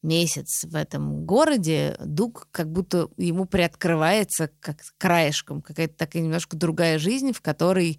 месяц 0.02 0.64
в 0.64 0.74
этом 0.74 1.24
городе 1.24 1.96
Дуг 2.04 2.48
как 2.50 2.70
будто 2.70 3.08
ему 3.16 3.46
приоткрывается 3.46 4.50
как 4.60 4.78
краешком 4.98 5.62
какая-то 5.62 5.94
такая 5.96 6.22
немножко 6.22 6.56
другая 6.56 6.98
жизнь, 6.98 7.32
в 7.32 7.40
которой 7.40 7.98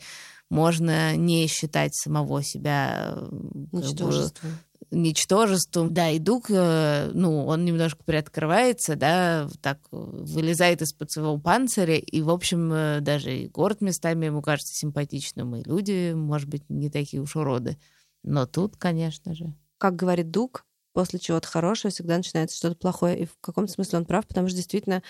можно 0.50 1.16
не 1.16 1.48
считать 1.48 1.96
самого 1.96 2.44
себя 2.44 3.14
э, 3.16 3.20
как 3.20 3.32
бы, 3.32 3.78
Ничтожество. 3.82 4.50
ничтожеством. 4.92 5.94
Да, 5.94 6.12
и 6.12 6.20
Дуг, 6.20 6.46
э, 6.50 7.10
ну, 7.14 7.46
он 7.46 7.66
немножко 7.66 8.04
приоткрывается, 8.04 8.96
да, 8.96 9.50
так 9.62 9.80
вылезает 9.92 10.82
из-под 10.84 11.12
своего 11.12 11.38
панциря, 11.40 11.96
и, 11.96 12.22
в 12.22 12.30
общем, 12.30 12.72
э, 12.72 13.00
даже 13.02 13.36
и 13.36 13.48
город 13.48 13.82
местами 13.82 14.28
ему 14.28 14.42
кажется 14.44 14.76
симпатичным, 14.76 15.56
и 15.56 15.64
люди, 15.64 16.14
может 16.14 16.48
быть, 16.50 16.70
не 16.70 16.90
такие 16.90 17.22
уж 17.22 17.36
уроды. 17.36 17.78
Но 18.24 18.46
тут, 18.46 18.78
конечно 18.78 19.34
же. 19.34 19.54
Как 19.80 19.96
говорит 19.96 20.30
Дуг, 20.30 20.66
после 20.94 21.20
чего-то 21.20 21.48
хорошего 21.48 21.92
всегда 21.92 22.18
начинается 22.18 22.56
что-то 22.56 22.76
плохое. 22.76 23.20
И 23.20 23.26
в 23.26 23.38
каком-то 23.42 23.72
смысле 23.72 24.00
он 24.00 24.06
прав, 24.06 24.28
потому 24.28 24.48
что 24.48 24.58
действительно, 24.58 25.04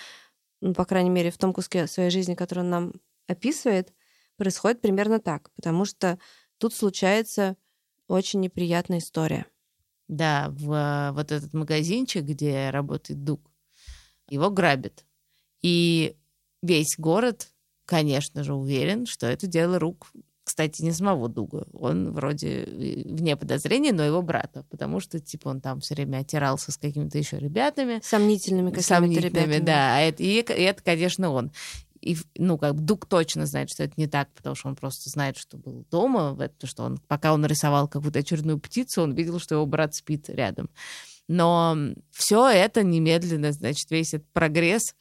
ну, 0.62 0.74
по 0.74 0.86
крайней 0.86 1.10
мере, 1.10 1.30
в 1.32 1.38
том 1.38 1.54
куске 1.54 1.88
своей 1.88 2.10
жизни, 2.10 2.36
который 2.36 2.60
он 2.60 2.70
нам 2.70 2.94
описывает, 3.28 3.94
происходит 4.38 4.82
примерно 4.82 5.20
так. 5.20 5.52
Потому 5.56 5.86
что 5.86 6.18
тут 6.58 6.74
случается 6.74 7.58
очень 8.08 8.40
неприятная 8.40 9.00
история. 9.00 9.46
Да, 10.08 10.50
в 10.50 10.72
э, 10.72 11.12
вот 11.14 11.32
этот 11.32 11.54
магазинчик, 11.54 12.24
где 12.24 12.70
работает 12.70 13.24
Дуг, 13.24 13.50
его 14.30 14.50
грабят. 14.50 15.06
И 15.62 16.16
весь 16.62 16.98
город, 16.98 17.50
конечно 17.86 18.44
же, 18.44 18.54
уверен, 18.54 19.06
что 19.06 19.28
это 19.28 19.48
дело 19.48 19.80
рук, 19.80 20.12
кстати, 20.44 20.82
не 20.82 20.92
самого 20.92 21.30
Дуга. 21.30 21.66
Он 21.74 22.12
вроде 22.12 22.64
э, 22.64 23.04
вне 23.06 23.36
подозрения, 23.38 23.94
но 23.94 24.04
его 24.04 24.22
брата, 24.22 24.66
потому 24.70 25.00
что, 25.00 25.20
типа, 25.20 25.50
он 25.50 25.62
там 25.62 25.80
все 25.80 25.96
время 25.96 26.18
отирался 26.20 26.72
с 26.72 26.78
какими-то 26.78 27.18
еще 27.18 27.40
ребятами. 27.40 28.02
Сомнительными 28.04 28.70
какими-то 28.70 28.88
Сомнительными, 28.88 29.56
ребятами. 29.56 29.66
да. 29.66 29.98
А 29.98 30.00
это, 30.02 30.22
и, 30.24 30.28
и 30.28 30.40
это, 30.40 30.84
конечно, 30.84 31.30
он. 31.30 31.52
И, 32.02 32.18
ну, 32.38 32.58
как 32.58 32.76
бы 32.76 32.82
Дуг 32.82 33.06
точно 33.06 33.46
знает, 33.46 33.70
что 33.70 33.84
это 33.84 33.94
не 33.96 34.08
так, 34.08 34.30
потому 34.36 34.56
что 34.56 34.68
он 34.68 34.76
просто 34.76 35.10
знает, 35.10 35.38
что 35.38 35.58
был 35.58 35.86
дома, 35.90 36.36
это, 36.38 36.68
что 36.68 36.84
он, 36.84 36.98
пока 37.08 37.34
он 37.34 37.46
рисовал 37.46 37.88
какую-то 37.88 38.20
очередную 38.20 38.60
птицу, 38.60 39.04
он 39.04 39.14
видел, 39.14 39.40
что 39.40 39.56
его 39.56 39.66
брат 39.66 39.96
спит 39.96 40.30
рядом. 40.30 40.70
Но 41.30 41.78
все 42.12 42.50
это 42.50 42.84
немедленно, 42.84 43.54
значит, 43.54 43.90
весь 43.90 44.14
этот 44.14 44.28
прогресс 44.34 44.96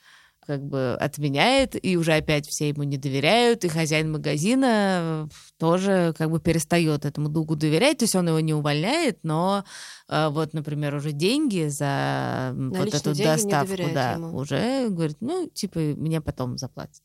как 0.47 0.65
бы 0.65 0.95
отменяет, 1.01 1.77
и 1.85 1.97
уже 1.97 2.15
опять 2.15 2.49
все 2.49 2.69
ему 2.69 2.83
не 2.83 2.97
доверяют, 2.97 3.65
и 3.65 3.69
хозяин 3.69 4.11
магазина 4.13 5.29
тоже 5.59 6.15
как 6.19 6.31
бы 6.31 6.41
перестает 6.41 7.05
этому 7.05 7.29
Дугу 7.29 7.57
доверять, 7.57 7.99
то 7.99 8.05
есть 8.05 8.15
он 8.17 8.29
его 8.29 8.41
не 8.41 8.53
увольняет, 8.55 9.21
но 9.23 9.65
э, 10.09 10.29
вот, 10.29 10.53
например, 10.53 10.95
уже 10.95 11.13
деньги 11.13 11.69
за 11.69 12.51
м, 12.53 12.71
вот 12.71 12.79
Наличные 12.79 13.01
эту 13.01 13.23
доставку, 13.23 13.91
да, 13.95 14.13
ему. 14.13 14.37
уже 14.37 14.89
говорит, 14.89 15.19
ну, 15.21 15.49
типа, 15.49 15.79
мне 15.79 16.21
потом 16.21 16.59
заплатят. 16.59 17.03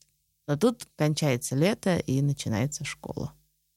Но 0.48 0.58
тут 0.58 0.88
кончается 0.96 1.56
лето, 1.56 1.98
и 1.98 2.22
начинается 2.22 2.86
школа. 2.86 3.34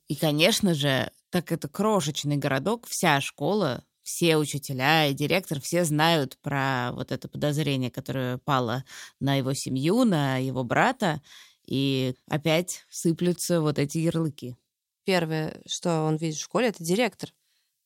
И, 0.09 0.15
конечно 0.17 0.75
же, 0.75 1.11
так 1.31 1.53
это 1.53 1.69
крошечный 1.69 2.37
городок, 2.37 2.87
вся 2.89 3.21
школа, 3.21 3.85
все 4.03 4.37
учителя 4.37 5.07
и 5.07 5.15
директор, 5.15 5.61
все 5.61 5.85
знают 5.85 6.39
про 6.39 6.91
вот 6.93 7.13
это 7.13 7.29
подозрение, 7.29 7.91
которое 7.91 8.39
пало 8.39 8.85
на 9.21 9.37
его 9.37 9.53
семью, 9.55 10.05
на 10.05 10.39
его 10.39 10.65
брата, 10.65 11.21
и 11.67 12.15
опять 12.29 12.85
сыплются 12.91 13.61
вот 13.61 13.79
эти 13.79 13.99
ярлыки. 13.99 14.57
Первое, 15.05 15.61
что 15.67 16.03
он 16.03 16.17
видит 16.17 16.39
в 16.39 16.43
школе, 16.43 16.69
это 16.69 16.83
директор, 16.83 17.31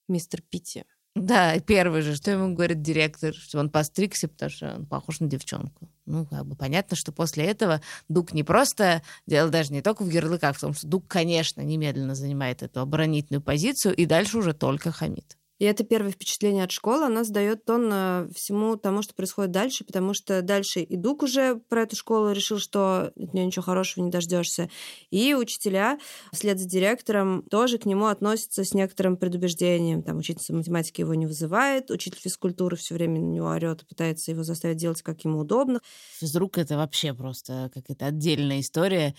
мистер 0.09 0.43
Питти. 0.43 0.85
Да, 1.15 1.55
и 1.55 1.61
первый 1.61 2.03
же, 2.03 2.17
что 2.17 2.33
ему 2.33 2.55
говорит 2.55 2.83
директор, 2.83 3.33
что 3.33 3.61
он 3.61 3.71
постригся, 3.71 4.27
потому 4.27 4.51
что 4.51 4.75
он 4.75 4.87
похож 4.87 5.21
на 5.21 5.29
девчонку. 5.29 5.89
Ну, 6.07 6.27
как 6.27 6.45
бы 6.45 6.57
понятно, 6.57 6.97
что 6.97 7.13
после 7.13 7.45
этого 7.45 7.81
Дуг 8.09 8.33
не 8.33 8.43
просто, 8.43 9.01
дело 9.25 9.49
даже 9.49 9.73
не 9.73 9.81
только 9.81 10.03
в 10.03 10.11
ярлыках, 10.11 10.57
в 10.57 10.61
том, 10.61 10.75
что 10.75 10.89
Дуг, 10.89 11.07
конечно, 11.07 11.61
немедленно 11.61 12.17
занимает 12.17 12.65
эту 12.65 12.81
оборонительную 12.81 13.43
позицию 13.43 13.95
и 13.95 14.07
дальше 14.07 14.39
уже 14.39 14.55
только 14.55 14.91
хамит. 14.91 15.39
И 15.59 15.65
это 15.65 15.85
первое 15.85 16.11
впечатление 16.11 16.65
от 16.65 16.73
школы, 16.73 17.05
она 17.05 17.23
задает 17.23 17.65
тон 17.65 17.89
э, 17.93 18.29
всему 18.35 18.77
тому, 18.77 19.03
что 19.03 19.15
происходит 19.15 19.53
дальше, 19.53 19.85
потому 19.85 20.13
что 20.13 20.43
дальше 20.43 20.81
и 20.81 20.97
Дуг 20.97 21.23
уже 21.23 21.57
про 21.69 21.83
эту 21.83 21.95
школу 21.95 22.33
решил, 22.33 22.59
что 22.59 23.13
от 23.17 23.35
нее 23.35 23.47
ничего 23.47 23.63
хорошего 23.63 24.05
не 24.05 24.11
дождешься. 24.11 24.69
И 25.11 25.35
учителя, 25.35 25.99
вслед 26.33 26.59
за 26.59 26.69
директором, 26.69 27.43
тоже 27.51 27.79
к 27.79 27.87
нему 27.87 28.07
относятся 28.07 28.65
с 28.65 28.75
некоторым 28.75 29.17
предубеждением. 29.17 30.03
Там 30.03 30.19
учительница 30.19 30.55
математики 30.55 31.03
его 31.03 31.15
не 31.15 31.27
вызывает, 31.27 31.91
учитель 31.91 32.19
физкультуры 32.19 32.77
все 32.77 32.95
время 32.95 33.21
на 33.21 33.31
него 33.31 33.49
орет 33.49 33.83
и 33.83 33.87
пытается 33.87 34.33
его 34.33 34.43
заставить 34.43 34.79
делать, 34.79 35.03
как 35.03 35.25
ему 35.25 35.39
удобно. 35.39 35.81
Физрук— 36.19 36.59
это 36.59 36.77
вообще 36.77 37.15
просто 37.15 37.71
какая-то 37.73 38.07
отдельная 38.07 38.61
история. 38.61 39.15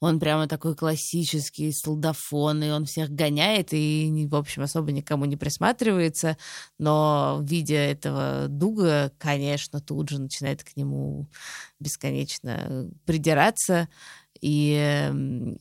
Он 0.00 0.18
прямо 0.18 0.48
такой 0.48 0.74
классический 0.74 1.72
солдафон, 1.72 2.62
и 2.62 2.70
он 2.70 2.86
всех 2.86 3.10
гоняет, 3.10 3.68
и, 3.72 4.26
в 4.30 4.34
общем, 4.34 4.62
особо 4.62 4.92
никому 4.92 5.26
не 5.26 5.36
присматривается. 5.36 6.38
Но, 6.78 7.40
видя 7.42 7.76
этого 7.76 8.46
Дуга, 8.48 9.12
конечно, 9.18 9.80
тут 9.80 10.08
же 10.08 10.18
начинает 10.18 10.64
к 10.64 10.74
нему 10.76 11.28
бесконечно 11.78 12.90
придираться. 13.04 13.88
И 14.40 15.10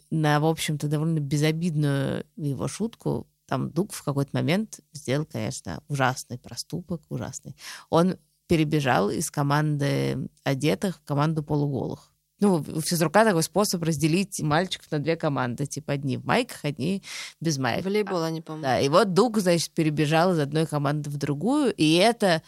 на, 0.10 0.40
в 0.40 0.46
общем-то, 0.46 0.88
довольно 0.88 1.20
безобидную 1.20 2.26
его 2.38 2.68
шутку 2.70 3.28
там 3.46 3.72
Дуг 3.72 3.92
в 3.92 4.04
какой-то 4.04 4.30
момент 4.34 4.80
сделал, 4.94 5.26
конечно, 5.26 5.84
ужасный 5.90 6.38
проступок, 6.38 7.02
ужасный. 7.10 7.58
Он 7.90 8.16
перебежал 8.48 9.10
из 9.10 9.30
команды 9.30 10.30
одетых 10.44 10.98
в 10.98 11.04
команду 11.04 11.44
полуголых. 11.44 12.09
Ну, 12.40 12.56
у 12.56 12.82
физрука 12.82 13.26
такой 13.26 13.44
способ 13.44 13.84
разделить 13.84 14.40
мальчиков 14.42 14.90
на 14.92 15.00
две 15.00 15.16
команды. 15.16 15.66
Типа 15.66 15.94
одни 15.94 16.18
в 16.18 16.26
майках, 16.26 16.64
одни 16.64 17.04
без 17.42 17.58
маек. 17.58 17.84
Волейбол, 17.84 18.24
они, 18.24 18.42
по-моему. 18.42 18.64
Да, 18.64 18.80
и 18.80 18.90
вот 18.90 19.14
Дуг, 19.14 19.40
значит, 19.40 19.72
перебежал 19.72 20.34
из 20.34 20.40
одной 20.40 20.66
команды 20.66 21.10
в 21.10 21.18
другую, 21.18 21.74
и 21.74 21.96
это 21.96 22.42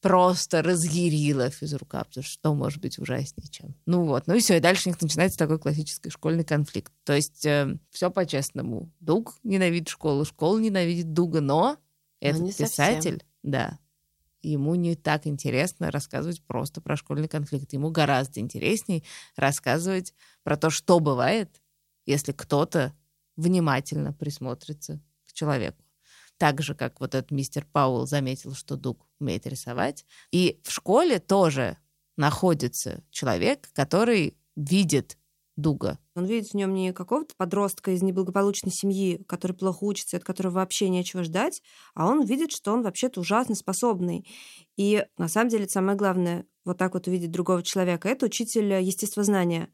просто 0.00 0.62
разъярила 0.62 1.50
физрука, 1.50 2.04
потому 2.04 2.22
что 2.22 2.32
что 2.32 2.54
может 2.54 2.80
быть 2.80 2.98
ужаснее, 2.98 3.48
чем... 3.50 3.74
Ну 3.86 4.04
вот, 4.04 4.26
ну 4.26 4.34
и 4.34 4.40
все, 4.40 4.56
и 4.56 4.60
дальше 4.60 4.88
у 4.88 4.90
них 4.90 5.00
начинается 5.00 5.38
такой 5.38 5.58
классический 5.58 6.10
школьный 6.10 6.44
конфликт. 6.44 6.92
То 7.04 7.14
есть 7.14 7.44
э, 7.44 7.76
все 7.90 8.10
по-честному. 8.10 8.92
Дуг 9.00 9.34
ненавидит 9.42 9.88
школу, 9.88 10.24
школа 10.24 10.58
ненавидит 10.58 11.12
Дуга, 11.12 11.40
но 11.40 11.78
этот 12.20 12.48
совсем. 12.48 12.66
писатель, 12.66 13.24
да, 13.42 13.78
ему 14.42 14.74
не 14.74 14.94
так 14.94 15.26
интересно 15.26 15.90
рассказывать 15.90 16.42
просто 16.42 16.80
про 16.80 16.96
школьный 16.96 17.28
конфликт. 17.28 17.72
Ему 17.72 17.90
гораздо 17.90 18.40
интересней 18.40 19.04
рассказывать 19.36 20.14
про 20.42 20.56
то, 20.56 20.70
что 20.70 21.00
бывает, 21.00 21.60
если 22.06 22.32
кто-то 22.32 22.94
внимательно 23.36 24.12
присмотрится 24.12 25.00
к 25.26 25.32
человеку. 25.32 25.84
Так 26.38 26.62
же, 26.62 26.74
как 26.74 27.00
вот 27.00 27.14
этот 27.14 27.30
мистер 27.30 27.66
Пауэлл 27.72 28.06
заметил, 28.06 28.54
что 28.54 28.76
Дуг 28.76 29.06
умеет 29.18 29.46
рисовать. 29.46 30.06
И 30.30 30.60
в 30.62 30.70
школе 30.70 31.18
тоже 31.18 31.76
находится 32.16 33.02
человек, 33.10 33.68
который 33.72 34.36
видит 34.54 35.18
Дуга. 35.58 35.98
Он 36.14 36.24
видит 36.24 36.50
в 36.50 36.54
нем 36.54 36.72
не 36.72 36.92
какого-то 36.92 37.34
подростка 37.36 37.90
из 37.90 38.00
неблагополучной 38.00 38.70
семьи, 38.70 39.22
который 39.26 39.56
плохо 39.56 39.82
учится, 39.82 40.16
от 40.16 40.22
которого 40.22 40.52
вообще 40.54 40.88
нечего 40.88 41.24
ждать, 41.24 41.62
а 41.94 42.06
он 42.06 42.24
видит, 42.24 42.52
что 42.52 42.72
он 42.72 42.82
вообще-то 42.82 43.20
ужасно 43.20 43.56
способный. 43.56 44.24
И 44.76 45.04
на 45.18 45.26
самом 45.26 45.48
деле 45.50 45.68
самое 45.68 45.98
главное 45.98 46.46
вот 46.64 46.78
так 46.78 46.94
вот 46.94 47.08
увидеть 47.08 47.32
другого 47.32 47.64
человека— 47.64 48.08
это 48.10 48.26
учитель 48.26 48.72
естествознания. 48.74 49.72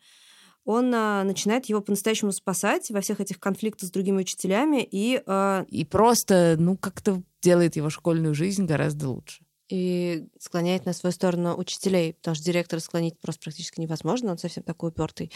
Он 0.64 0.90
а, 0.94 1.22
начинает 1.24 1.66
его 1.66 1.82
по-настоящему 1.82 2.32
спасать 2.32 2.90
во 2.90 3.02
всех 3.02 3.20
этих 3.20 3.38
конфликтах 3.38 3.88
с 3.88 3.92
другими 3.92 4.20
учителями 4.20 4.82
и... 4.90 5.22
а, 5.26 5.66
И 5.68 5.84
просто, 5.84 6.56
ну, 6.58 6.78
как-то 6.78 7.22
делает 7.42 7.76
его 7.76 7.90
школьную 7.90 8.34
жизнь 8.34 8.64
гораздо 8.64 9.10
лучше. 9.10 9.44
И 9.70 10.26
склоняет 10.38 10.84
на 10.86 10.92
свою 10.92 11.12
сторону 11.12 11.56
учителей, 11.56 12.14
потому 12.14 12.34
что 12.34 12.44
директора 12.44 12.80
склонить 12.80 13.18
просто 13.18 13.42
практически 13.42 13.80
невозможно, 13.80 14.30
он 14.30 14.38
совсем 14.38 14.62
такой 14.62 14.90
упертый, 14.90 15.32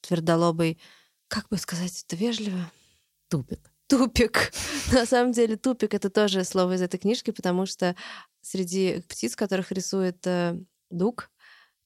твердолобый. 0.00 0.80
Как 1.28 1.48
бы 1.48 1.56
сказать 1.58 2.04
это 2.06 2.16
вежливо? 2.16 2.70
Тупик. 3.28 3.72
Тупик. 3.88 4.52
На 4.92 5.06
самом 5.06 5.32
деле 5.32 5.56
тупик— 5.56 5.94
это 5.94 6.10
тоже 6.10 6.44
слово 6.44 6.74
из 6.74 6.82
этой 6.82 6.98
книжки, 6.98 7.30
потому 7.30 7.66
что 7.66 7.96
среди 8.40 9.02
птиц, 9.08 9.36
которых 9.36 9.72
рисует 9.72 10.26
э, 10.26 10.58
Дуг, 10.90 11.30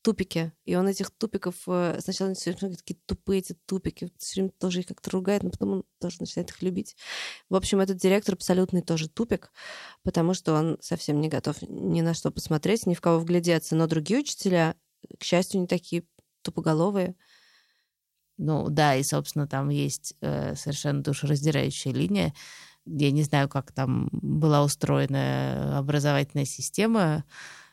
тупики. 0.03 0.53
И 0.65 0.75
он 0.75 0.89
этих 0.89 1.11
тупиков 1.11 1.55
э, 1.67 1.99
сначала 2.01 2.35
все 2.35 2.53
время 2.53 2.77
такие 2.77 2.99
тупые 3.07 3.39
эти 3.39 3.57
тупики, 3.67 4.13
все 4.19 4.41
время 4.41 4.53
тоже 4.59 4.81
их 4.81 4.87
как-то 4.87 5.11
ругает, 5.11 5.43
но 5.43 5.51
потом 5.51 5.71
он 5.71 5.85
тоже 6.01 6.17
начинает 6.21 6.51
их 6.51 6.61
любить. 6.63 6.97
В 7.49 7.55
общем, 7.55 7.81
этот 7.81 7.97
директор 7.99 8.35
абсолютный 8.35 8.83
тоже 8.83 9.09
тупик, 9.09 9.53
потому 10.03 10.35
что 10.35 10.55
он 10.55 10.79
совсем 10.81 11.21
не 11.21 11.29
готов 11.29 11.63
ни 11.63 12.01
на 12.01 12.15
что 12.15 12.31
посмотреть, 12.31 12.87
ни 12.87 12.95
в 12.95 13.01
кого 13.01 13.21
вглядеться. 13.21 13.77
Но 13.77 13.87
другие 13.87 14.21
учителя, 14.21 14.77
к 15.19 15.23
счастью, 15.23 15.61
не 15.61 15.67
такие 15.67 16.05
тупоголовые. 16.43 17.15
Ну 18.39 18.69
да, 18.71 18.97
и, 18.97 19.03
собственно, 19.03 19.47
там 19.47 19.69
есть 19.69 20.15
э, 20.21 20.55
совершенно 20.55 21.03
душераздирающая 21.03 21.93
линия. 21.93 22.35
Я 22.85 23.11
не 23.11 23.23
знаю, 23.23 23.49
как 23.49 23.73
там 23.73 24.09
была 24.13 24.65
устроена 24.65 25.79
образовательная 25.79 26.45
система 26.45 27.25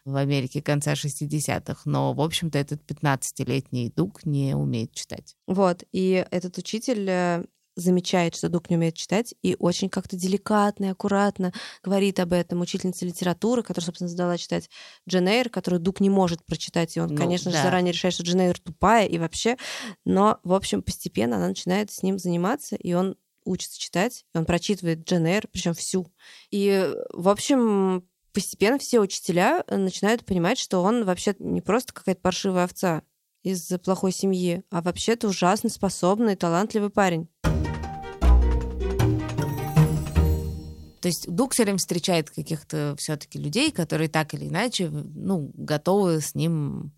в 0.06 0.16
Америке 0.16 0.62
конца 0.62 0.94
60-х, 0.94 1.82
но, 1.86 2.14
в 2.14 2.22
общем-то, 2.22 2.58
этот 2.58 2.82
15-летний 2.90 3.92
Дуг 3.96 4.26
не 4.26 4.56
умеет 4.56 4.94
читать. 4.94 5.36
Вот, 5.48 5.84
и 5.92 6.26
этот 6.32 6.58
учитель 6.58 7.06
э, 7.10 7.44
замечает, 7.80 8.36
что 8.36 8.50
Дуг 8.50 8.70
не 8.70 8.76
умеет 8.76 8.96
читать, 8.96 9.34
и 9.42 9.56
очень 9.60 9.90
как-то 9.90 10.16
деликатно 10.16 10.86
и 10.86 10.90
аккуратно 10.90 11.54
говорит 11.84 12.20
об 12.20 12.34
этом. 12.34 12.62
Учительница 12.62 13.06
литературы, 13.06 13.64
которая, 13.64 13.86
собственно, 13.86 14.10
задала 14.10 14.38
читать 14.38 14.70
Джен 15.08 15.28
Эйр, 15.28 15.50
которую 15.50 15.80
Дуг 15.80 16.00
не 16.00 16.10
может 16.10 16.44
прочитать, 16.46 16.96
и 16.98 17.00
он, 17.00 17.10
Ну, 17.10 17.18
конечно 17.18 17.52
же, 17.52 17.58
да. 17.58 17.64
заранее 17.64 17.94
решает, 17.94 18.14
что 18.14 18.24
Джен 18.24 18.42
Эйр 18.42 18.60
тупая 18.60 19.06
и 19.08 19.18
вообще. 19.18 19.58
Но, 20.06 20.40
в 20.44 20.54
общем, 20.54 20.82
постепенно 20.82 21.38
она 21.38 21.48
начинает 21.50 21.92
с 21.92 22.04
ним 22.04 22.20
заниматься, 22.20 22.76
и 22.76 22.94
он 22.94 23.16
учится 23.46 23.80
читать, 23.80 24.26
и 24.34 24.38
он 24.38 24.46
прочитывает 24.46 25.08
Джен 25.08 25.26
Эйр, 25.26 25.48
причем 25.52 25.74
всю. 25.74 26.12
И, 26.52 26.94
в 27.12 27.30
общем, 27.30 28.08
постепенно 28.34 28.78
все 28.78 29.00
учителя 29.00 29.64
э, 29.68 29.78
начинают 29.78 30.26
понимать, 30.26 30.60
что 30.60 30.82
он 30.84 31.06
вообще 31.06 31.36
не 31.40 31.62
просто 31.62 31.94
какая-то 31.94 32.22
паршивая 32.22 32.66
овца 32.66 33.04
из 33.42 33.72
плохой 33.84 34.12
семьи, 34.12 34.64
а 34.70 34.82
вообще-то 34.82 35.28
ужасно 35.28 35.70
способный, 35.70 36.36
талантливый 36.36 36.90
парень. 36.90 37.30
То 41.02 41.08
есть 41.08 41.30
Дуг 41.30 41.54
встречает 41.54 42.30
каких-то 42.30 42.96
все-таки 42.98 43.40
людей, 43.40 43.72
которые 43.72 44.10
так 44.10 44.34
или 44.34 44.48
иначе, 44.48 44.90
ну, 44.90 45.52
готовы 45.56 46.22
с 46.22 46.36
ним 46.36 46.92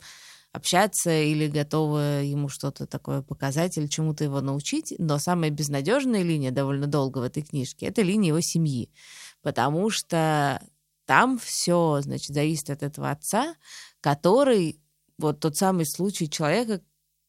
общаться 0.51 1.11
или 1.11 1.47
готовы 1.47 2.23
ему 2.25 2.49
что-то 2.49 2.85
такое 2.85 3.21
показать 3.21 3.77
или 3.77 3.87
чему-то 3.87 4.23
его 4.23 4.41
научить. 4.41 4.93
Но 4.97 5.17
самая 5.17 5.49
безнадежная 5.49 6.23
линия 6.23 6.51
довольно 6.51 6.87
долго 6.87 7.19
в 7.19 7.23
этой 7.23 7.43
книжке— 7.43 7.85
это 7.87 8.01
линия 8.01 8.29
его 8.29 8.41
семьи. 8.41 8.91
Потому 9.41 9.89
что 9.89 10.61
там 11.05 11.39
все, 11.39 12.01
значит, 12.01 12.33
зависит 12.33 12.69
от 12.69 12.83
этого 12.83 13.11
отца, 13.11 13.55
который 14.01 14.81
вот 15.17 15.39
тот 15.39 15.55
самый 15.55 15.85
случай 15.85 16.29
человека, 16.29 16.81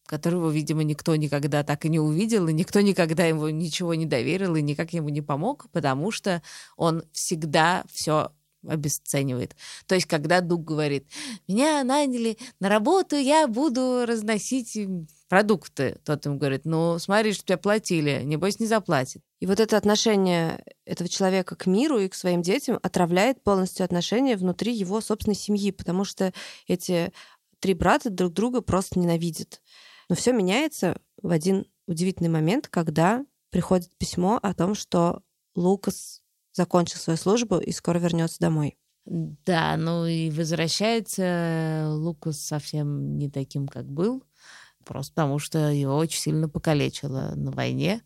которого, 0.07 0.51
видимо, 0.51 0.83
никто 0.83 1.17
никогда 1.17 1.63
так 1.63 1.85
и 1.85 1.89
не 1.89 2.01
увидел, 2.01 2.49
и 2.49 2.53
никто 2.53 2.81
никогда 2.81 3.25
ему 3.25 3.49
ничего 3.49 3.95
не 3.95 4.07
доверил, 4.07 4.57
и 4.57 4.63
никак 4.63 4.93
ему 4.93 5.09
не 5.09 5.23
помог, 5.23 5.67
потому 5.73 6.11
что 6.11 6.43
он 6.77 7.05
всегда 7.13 7.85
все 7.91 8.33
обесценивает. 8.67 9.57
То 9.87 9.95
есть, 9.95 10.07
когда 10.07 10.41
Дуг 10.41 10.65
говорит, 10.65 11.07
меня 11.49 11.83
наняли 11.85 12.39
на 12.61 12.69
работу, 12.69 13.17
я 13.17 13.49
буду 13.49 14.05
разносить 14.07 14.79
продукты, 15.29 15.97
тот 16.05 16.27
ему 16.27 16.37
говорит, 16.37 16.65
ну, 16.65 16.99
смотри, 16.99 17.33
что 17.33 17.45
тебя 17.45 17.59
платили, 17.59 18.21
небось 18.23 18.61
не 18.61 18.67
заплатит. 18.67 19.23
И 19.41 19.47
вот 19.47 19.61
это 19.61 19.77
отношение 19.77 20.63
этого 20.85 21.09
человека 21.09 21.57
к 21.57 21.67
миру 21.67 21.99
и 21.99 22.09
к 22.09 22.15
своим 22.15 22.43
детям 22.43 22.79
отравляет 22.83 23.43
полностью 23.43 23.85
отношения 23.85 24.37
внутри 24.37 24.73
его 24.73 25.01
собственной 25.01 25.35
семьи, 25.35 25.71
потому 25.71 26.05
что 26.05 26.33
эти 26.69 27.13
три 27.59 27.75
брата 27.75 28.11
друг 28.11 28.33
друга 28.33 28.61
просто 28.61 28.99
ненавидят. 28.99 29.63
Но 30.09 30.15
все 30.15 30.33
меняется 30.33 30.97
в 31.21 31.31
один 31.31 31.67
удивительный 31.87 32.29
момент, 32.29 32.69
когда 32.69 33.25
приходит 33.51 33.97
письмо 33.99 34.39
о 34.43 34.55
том, 34.55 34.75
что 34.75 35.23
Лукас 35.55 36.23
закончил 36.53 36.99
свою 36.99 37.17
службу 37.17 37.59
и 37.59 37.73
скоро 37.73 37.99
вернется 37.99 38.39
домой. 38.41 38.77
Да, 39.05 39.77
ну 39.77 40.07
и 40.07 40.31
возвращается 40.31 41.89
Лукас 41.91 42.41
совсем 42.41 43.19
не 43.19 43.29
таким, 43.29 43.67
как 43.67 43.87
был, 43.87 44.23
просто 44.85 45.13
потому 45.15 45.39
что 45.41 45.71
его 45.71 45.97
очень 45.97 46.21
сильно 46.21 46.49
покалечило 46.49 47.33
на 47.35 47.51
войне. 47.51 48.03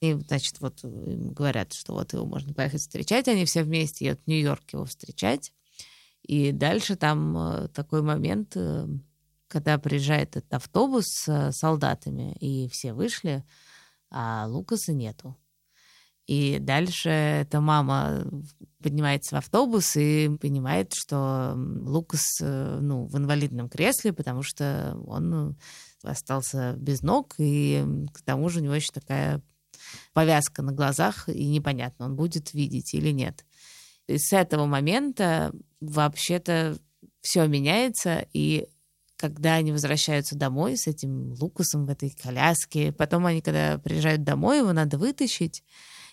И, 0.00 0.14
значит, 0.14 0.60
вот 0.60 0.84
им 0.84 1.32
говорят, 1.32 1.72
что 1.72 1.94
вот 1.94 2.12
его 2.12 2.24
можно 2.26 2.54
поехать 2.54 2.80
встречать, 2.80 3.26
они 3.28 3.44
все 3.44 3.64
вместе 3.64 4.06
едут 4.06 4.22
в 4.24 4.28
Нью-Йорк 4.28 4.72
его 4.72 4.84
встречать. 4.84 5.52
И 6.22 6.52
дальше 6.52 6.96
там 6.96 7.36
э, 7.36 7.68
такой 7.68 8.02
момент, 8.02 8.52
э, 8.56 8.86
когда 9.48 9.78
приезжает 9.78 10.36
этот 10.36 10.52
автобус 10.54 11.06
с 11.06 11.52
солдатами, 11.52 12.32
и 12.40 12.68
все 12.68 12.92
вышли, 12.92 13.44
а 14.10 14.46
Лукаса 14.48 14.92
нету. 14.92 15.36
И 16.26 16.58
дальше 16.60 17.08
эта 17.08 17.60
мама 17.60 18.26
поднимается 18.82 19.36
в 19.36 19.38
автобус 19.38 19.94
и 19.96 20.28
понимает, 20.40 20.92
что 20.92 21.54
Лукас 21.56 22.40
э, 22.40 22.78
ну, 22.80 23.04
в 23.04 23.16
инвалидном 23.16 23.68
кресле, 23.68 24.12
потому 24.12 24.42
что 24.42 24.98
он 25.06 25.56
остался 26.02 26.74
без 26.78 27.02
ног, 27.02 27.34
и 27.38 27.84
к 28.12 28.22
тому 28.22 28.48
же 28.48 28.58
у 28.58 28.62
него 28.64 28.74
еще 28.74 28.90
такая 28.92 29.40
повязка 30.12 30.62
на 30.62 30.72
глазах, 30.72 31.28
и 31.28 31.46
непонятно, 31.46 32.06
он 32.06 32.16
будет 32.16 32.52
видеть 32.54 32.92
или 32.94 33.12
нет. 33.12 33.44
И 34.08 34.18
с 34.18 34.32
этого 34.32 34.66
момента 34.66 35.52
вообще-то 35.80 36.76
все 37.20 37.46
меняется, 37.46 38.26
и 38.32 38.68
когда 39.16 39.54
они 39.54 39.72
возвращаются 39.72 40.36
домой 40.36 40.76
с 40.76 40.86
этим 40.86 41.32
Лукасом 41.32 41.86
в 41.86 41.90
этой 41.90 42.10
коляске, 42.10 42.92
потом 42.92 43.26
они, 43.26 43.40
когда 43.40 43.78
приезжают 43.78 44.24
домой, 44.24 44.58
его 44.58 44.72
надо 44.72 44.98
вытащить, 44.98 45.64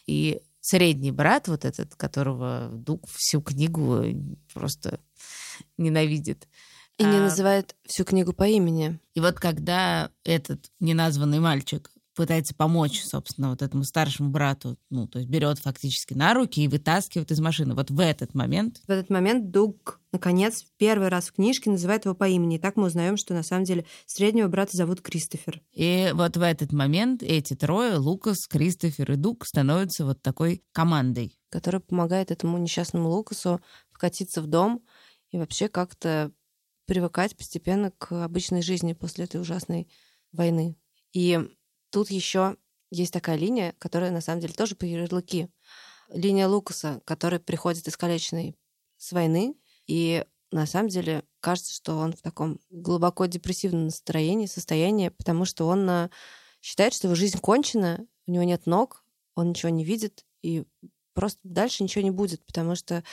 и 0.06 0.42
средний 0.62 1.12
брат, 1.12 1.48
вот 1.48 1.66
этот, 1.66 1.96
которого 1.96 2.70
Дуг 2.72 3.08
всю 3.10 3.42
книгу 3.42 4.06
просто 4.54 5.00
ненавидит. 5.78 6.48
И 6.98 7.04
не 7.04 7.18
а, 7.18 7.24
называет 7.24 7.76
всю 7.86 8.06
книгу 8.06 8.34
по 8.34 8.44
имени. 8.44 9.00
И 9.14 9.20
вот 9.20 9.40
когда 9.40 10.12
этот 10.24 10.72
неназванный 10.80 11.40
мальчик 11.40 11.92
пытается 12.16 12.56
помочь, 12.56 13.02
собственно, 13.04 13.50
вот 13.50 13.62
этому 13.62 13.84
старшему 13.84 14.30
брату, 14.30 14.78
ну, 14.90 15.08
то 15.08 15.20
есть 15.20 15.30
берет 15.30 15.60
фактически 15.60 16.14
на 16.14 16.34
руки 16.34 16.62
и 16.62 16.68
вытаскивает 16.68 17.32
из 17.32 17.40
машины. 17.40 17.74
Вот 17.74 17.92
в 17.92 18.00
этот 18.00 18.34
момент 18.34 18.82
В 18.88 18.90
этот 18.90 19.10
момент 19.10 19.52
Дуг, 19.52 20.00
наконец, 20.12 20.66
первый 20.78 21.10
раз 21.10 21.30
в 21.30 21.34
книжке 21.34 21.70
называет 21.70 22.06
его 22.06 22.16
по 22.16 22.28
имени. 22.28 22.56
И 22.58 22.60
так 22.60 22.76
мы 22.76 22.86
узнаем, 22.86 23.18
что 23.18 23.34
на 23.34 23.44
самом 23.44 23.66
деле 23.66 23.86
среднего 24.06 24.48
брата 24.48 24.78
зовут 24.78 25.02
Кристофер. 25.02 25.62
И 25.74 26.12
вот 26.14 26.38
в 26.38 26.42
этот 26.42 26.72
момент 26.72 27.24
эти 27.24 27.56
трое, 27.56 27.98
Лукас, 27.98 28.48
Кристофер 28.48 29.12
и 29.14 29.16
Дуг, 29.16 29.46
становятся 29.46 30.06
вот 30.06 30.22
такой 30.22 30.64
командой. 30.72 31.38
который 31.50 31.80
помогает 31.82 32.32
этому 32.32 32.58
несчастному 32.58 33.10
Лукасу 33.10 33.62
вкатиться 33.92 34.42
в 34.42 34.48
дом 34.48 34.82
и 35.30 35.38
вообще 35.38 35.68
как-то 35.68 36.32
привыкать 36.86 37.38
постепенно 37.38 37.92
к 37.92 38.24
обычной 38.24 38.62
жизни 38.62 38.94
после 38.94 39.26
этой 39.26 39.40
ужасной 39.40 39.88
войны. 40.32 40.76
И 41.14 41.40
тут 41.94 42.10
еще 42.10 42.58
есть 42.90 43.14
такая 43.14 43.38
линия, 43.38 43.76
которая 43.78 44.10
на 44.10 44.20
самом 44.20 44.42
деле 44.42 44.54
тоже 44.54 44.76
по 44.76 44.84
ярлыки. 44.84 45.48
Линия 46.10 46.48
Лукаса, 46.48 47.02
который 47.06 47.40
приходит 47.40 47.88
искалеченный 47.88 48.58
с 48.98 49.12
войны, 49.12 49.56
и 49.86 50.26
на 50.52 50.66
самом 50.66 50.90
деле 50.90 51.24
кажется, 51.40 51.74
что 51.74 51.96
он 51.98 52.14
в 52.14 52.22
таком 52.22 52.60
глубоко 52.72 53.28
депрессивном 53.28 53.86
настроении, 53.86 54.48
состоянии, 54.48 55.10
потому 55.10 55.46
что 55.46 55.68
он 55.68 55.88
э, 55.90 56.10
считает, 56.62 56.94
что 56.94 57.08
его 57.08 57.16
жизнь 57.16 57.40
кончена, 57.40 58.06
у 58.26 58.32
него 58.32 58.44
нет 58.44 58.66
ног, 58.66 59.06
он 59.36 59.50
ничего 59.50 59.70
не 59.70 59.84
видит, 59.84 60.26
и 60.42 60.66
просто 61.14 61.40
дальше 61.44 61.84
ничего 61.84 62.04
не 62.04 62.12
будет, 62.12 62.44
потому 62.46 62.76
что 62.76 63.04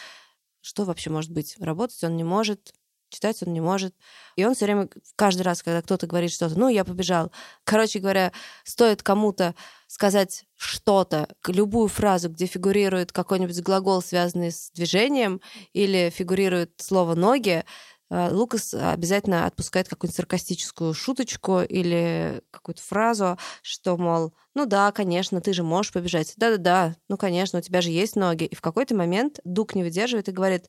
что 0.62 0.84
вообще 0.84 1.10
может 1.10 1.30
быть? 1.30 1.56
Работать 1.58 2.02
он 2.04 2.16
не 2.16 2.24
может, 2.24 2.74
читать 3.10 3.42
он 3.42 3.52
не 3.52 3.60
может. 3.60 3.94
И 4.36 4.44
он 4.44 4.54
все 4.54 4.64
время, 4.64 4.88
каждый 5.16 5.42
раз, 5.42 5.62
когда 5.62 5.82
кто-то 5.82 6.06
говорит 6.06 6.32
что-то, 6.32 6.58
ну, 6.58 6.68
я 6.68 6.84
побежал. 6.84 7.30
Короче 7.64 7.98
говоря, 7.98 8.32
стоит 8.64 9.02
кому-то 9.02 9.54
сказать 9.86 10.44
что-то, 10.56 11.28
любую 11.46 11.88
фразу, 11.88 12.30
где 12.30 12.46
фигурирует 12.46 13.12
какой-нибудь 13.12 13.60
глагол, 13.60 14.02
связанный 14.02 14.52
с 14.52 14.70
движением, 14.70 15.40
или 15.72 16.12
фигурирует 16.14 16.72
слово 16.76 17.14
«ноги», 17.14 17.64
э, 18.08 18.28
Лукас 18.30 18.72
обязательно 18.72 19.46
отпускает 19.46 19.88
какую-нибудь 19.88 20.16
саркастическую 20.16 20.94
шуточку 20.94 21.60
или 21.60 22.40
какую-то 22.50 22.82
фразу, 22.82 23.38
что, 23.62 23.96
мол, 23.96 24.32
ну 24.54 24.66
да, 24.66 24.92
конечно, 24.92 25.40
ты 25.40 25.52
же 25.52 25.62
можешь 25.62 25.92
побежать. 25.92 26.34
Да-да-да, 26.36 26.96
ну, 27.08 27.16
конечно, 27.16 27.58
у 27.58 27.62
тебя 27.62 27.80
же 27.80 27.90
есть 27.90 28.16
ноги. 28.16 28.44
И 28.44 28.54
в 28.54 28.60
какой-то 28.60 28.94
момент 28.94 29.40
Дук 29.44 29.74
не 29.74 29.82
выдерживает 29.82 30.28
и 30.28 30.32
говорит, 30.32 30.68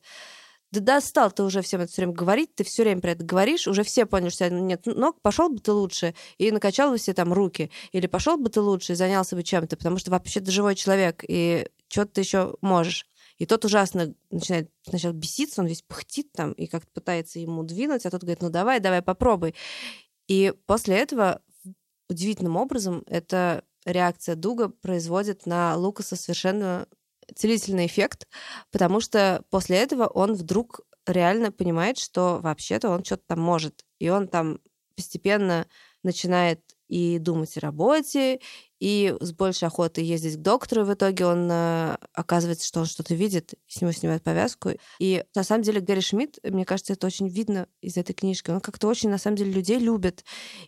да 0.72 0.80
достал 0.80 1.30
ты 1.30 1.42
уже 1.42 1.62
всем 1.62 1.82
это 1.82 1.92
все 1.92 2.02
время 2.02 2.14
говорить, 2.14 2.54
ты 2.54 2.64
все 2.64 2.82
время 2.82 3.00
про 3.00 3.12
это 3.12 3.24
говоришь, 3.24 3.68
уже 3.68 3.84
все 3.84 4.06
поняли, 4.06 4.30
что 4.30 4.46
у 4.46 4.48
тебя 4.48 4.58
нет 4.58 4.86
ног, 4.86 5.20
пошел 5.20 5.48
бы 5.48 5.60
ты 5.60 5.70
лучше 5.72 6.14
и 6.38 6.50
накачал 6.50 6.90
бы 6.90 6.98
себе 6.98 7.14
там 7.14 7.32
руки, 7.32 7.70
или 7.92 8.06
пошел 8.06 8.36
бы 8.38 8.48
ты 8.48 8.60
лучше 8.60 8.92
и 8.92 8.96
занялся 8.96 9.36
бы 9.36 9.42
чем-то, 9.42 9.76
потому 9.76 9.98
что 9.98 10.10
вообще 10.10 10.40
ты 10.40 10.50
живой 10.50 10.74
человек, 10.74 11.24
и 11.28 11.68
что 11.88 12.06
ты 12.06 12.22
еще 12.22 12.56
можешь. 12.62 13.06
И 13.36 13.46
тот 13.46 13.64
ужасно 13.64 14.14
начинает 14.30 14.70
сначала 14.88 15.12
беситься, 15.12 15.60
он 15.60 15.66
весь 15.66 15.82
пыхтит 15.82 16.32
там 16.32 16.52
и 16.52 16.66
как-то 16.66 16.90
пытается 16.92 17.38
ему 17.38 17.62
двинуть, 17.64 18.06
а 18.06 18.10
тот 18.10 18.22
говорит, 18.22 18.40
ну 18.40 18.50
давай, 18.50 18.80
давай, 18.80 19.02
попробуй. 19.02 19.54
И 20.26 20.54
после 20.66 20.96
этого 20.98 21.42
удивительным 22.08 22.56
образом 22.56 23.04
эта 23.06 23.64
реакция 23.84 24.36
Дуга 24.36 24.68
производит 24.68 25.44
на 25.46 25.76
Лукаса 25.76 26.16
совершенно 26.16 26.86
целительный 27.34 27.86
эффект, 27.86 28.28
потому 28.70 29.00
что 29.00 29.44
после 29.50 29.78
этого 29.78 30.06
он 30.06 30.34
вдруг 30.34 30.80
реально 31.06 31.52
понимает, 31.52 31.98
что 31.98 32.38
вообще-то 32.42 32.90
он 32.90 33.04
что-то 33.04 33.24
там 33.28 33.40
может. 33.40 33.84
И 33.98 34.08
он 34.08 34.28
там 34.28 34.60
постепенно 34.94 35.66
начинает 36.02 36.60
и 36.88 37.18
думать 37.18 37.56
о 37.56 37.60
работе, 37.60 38.40
и 38.78 39.16
с 39.20 39.32
большей 39.32 39.68
охотой 39.68 40.04
ездить 40.04 40.36
к 40.36 40.42
доктору. 40.42 40.84
В 40.84 40.92
итоге 40.92 41.24
он 41.24 41.48
э, 41.50 41.96
оказывается, 42.12 42.66
что 42.66 42.80
он 42.80 42.86
что-то 42.86 43.14
видит, 43.14 43.54
с 43.66 43.80
него 43.80 43.92
снимают 43.92 44.22
повязку. 44.22 44.72
И 44.98 45.24
на 45.34 45.42
самом 45.42 45.62
деле 45.62 45.80
Гэри 45.80 46.02
Шмидт, 46.02 46.38
мне 46.42 46.66
кажется, 46.66 46.92
это 46.92 47.06
очень 47.06 47.28
видно 47.28 47.66
из 47.80 47.96
этой 47.96 48.12
книжки. 48.12 48.50
Он 48.50 48.60
как-то 48.60 48.88
очень, 48.88 49.08
на 49.08 49.16
самом 49.16 49.36
деле, 49.36 49.52
людей 49.52 49.78
любит. 49.78 50.24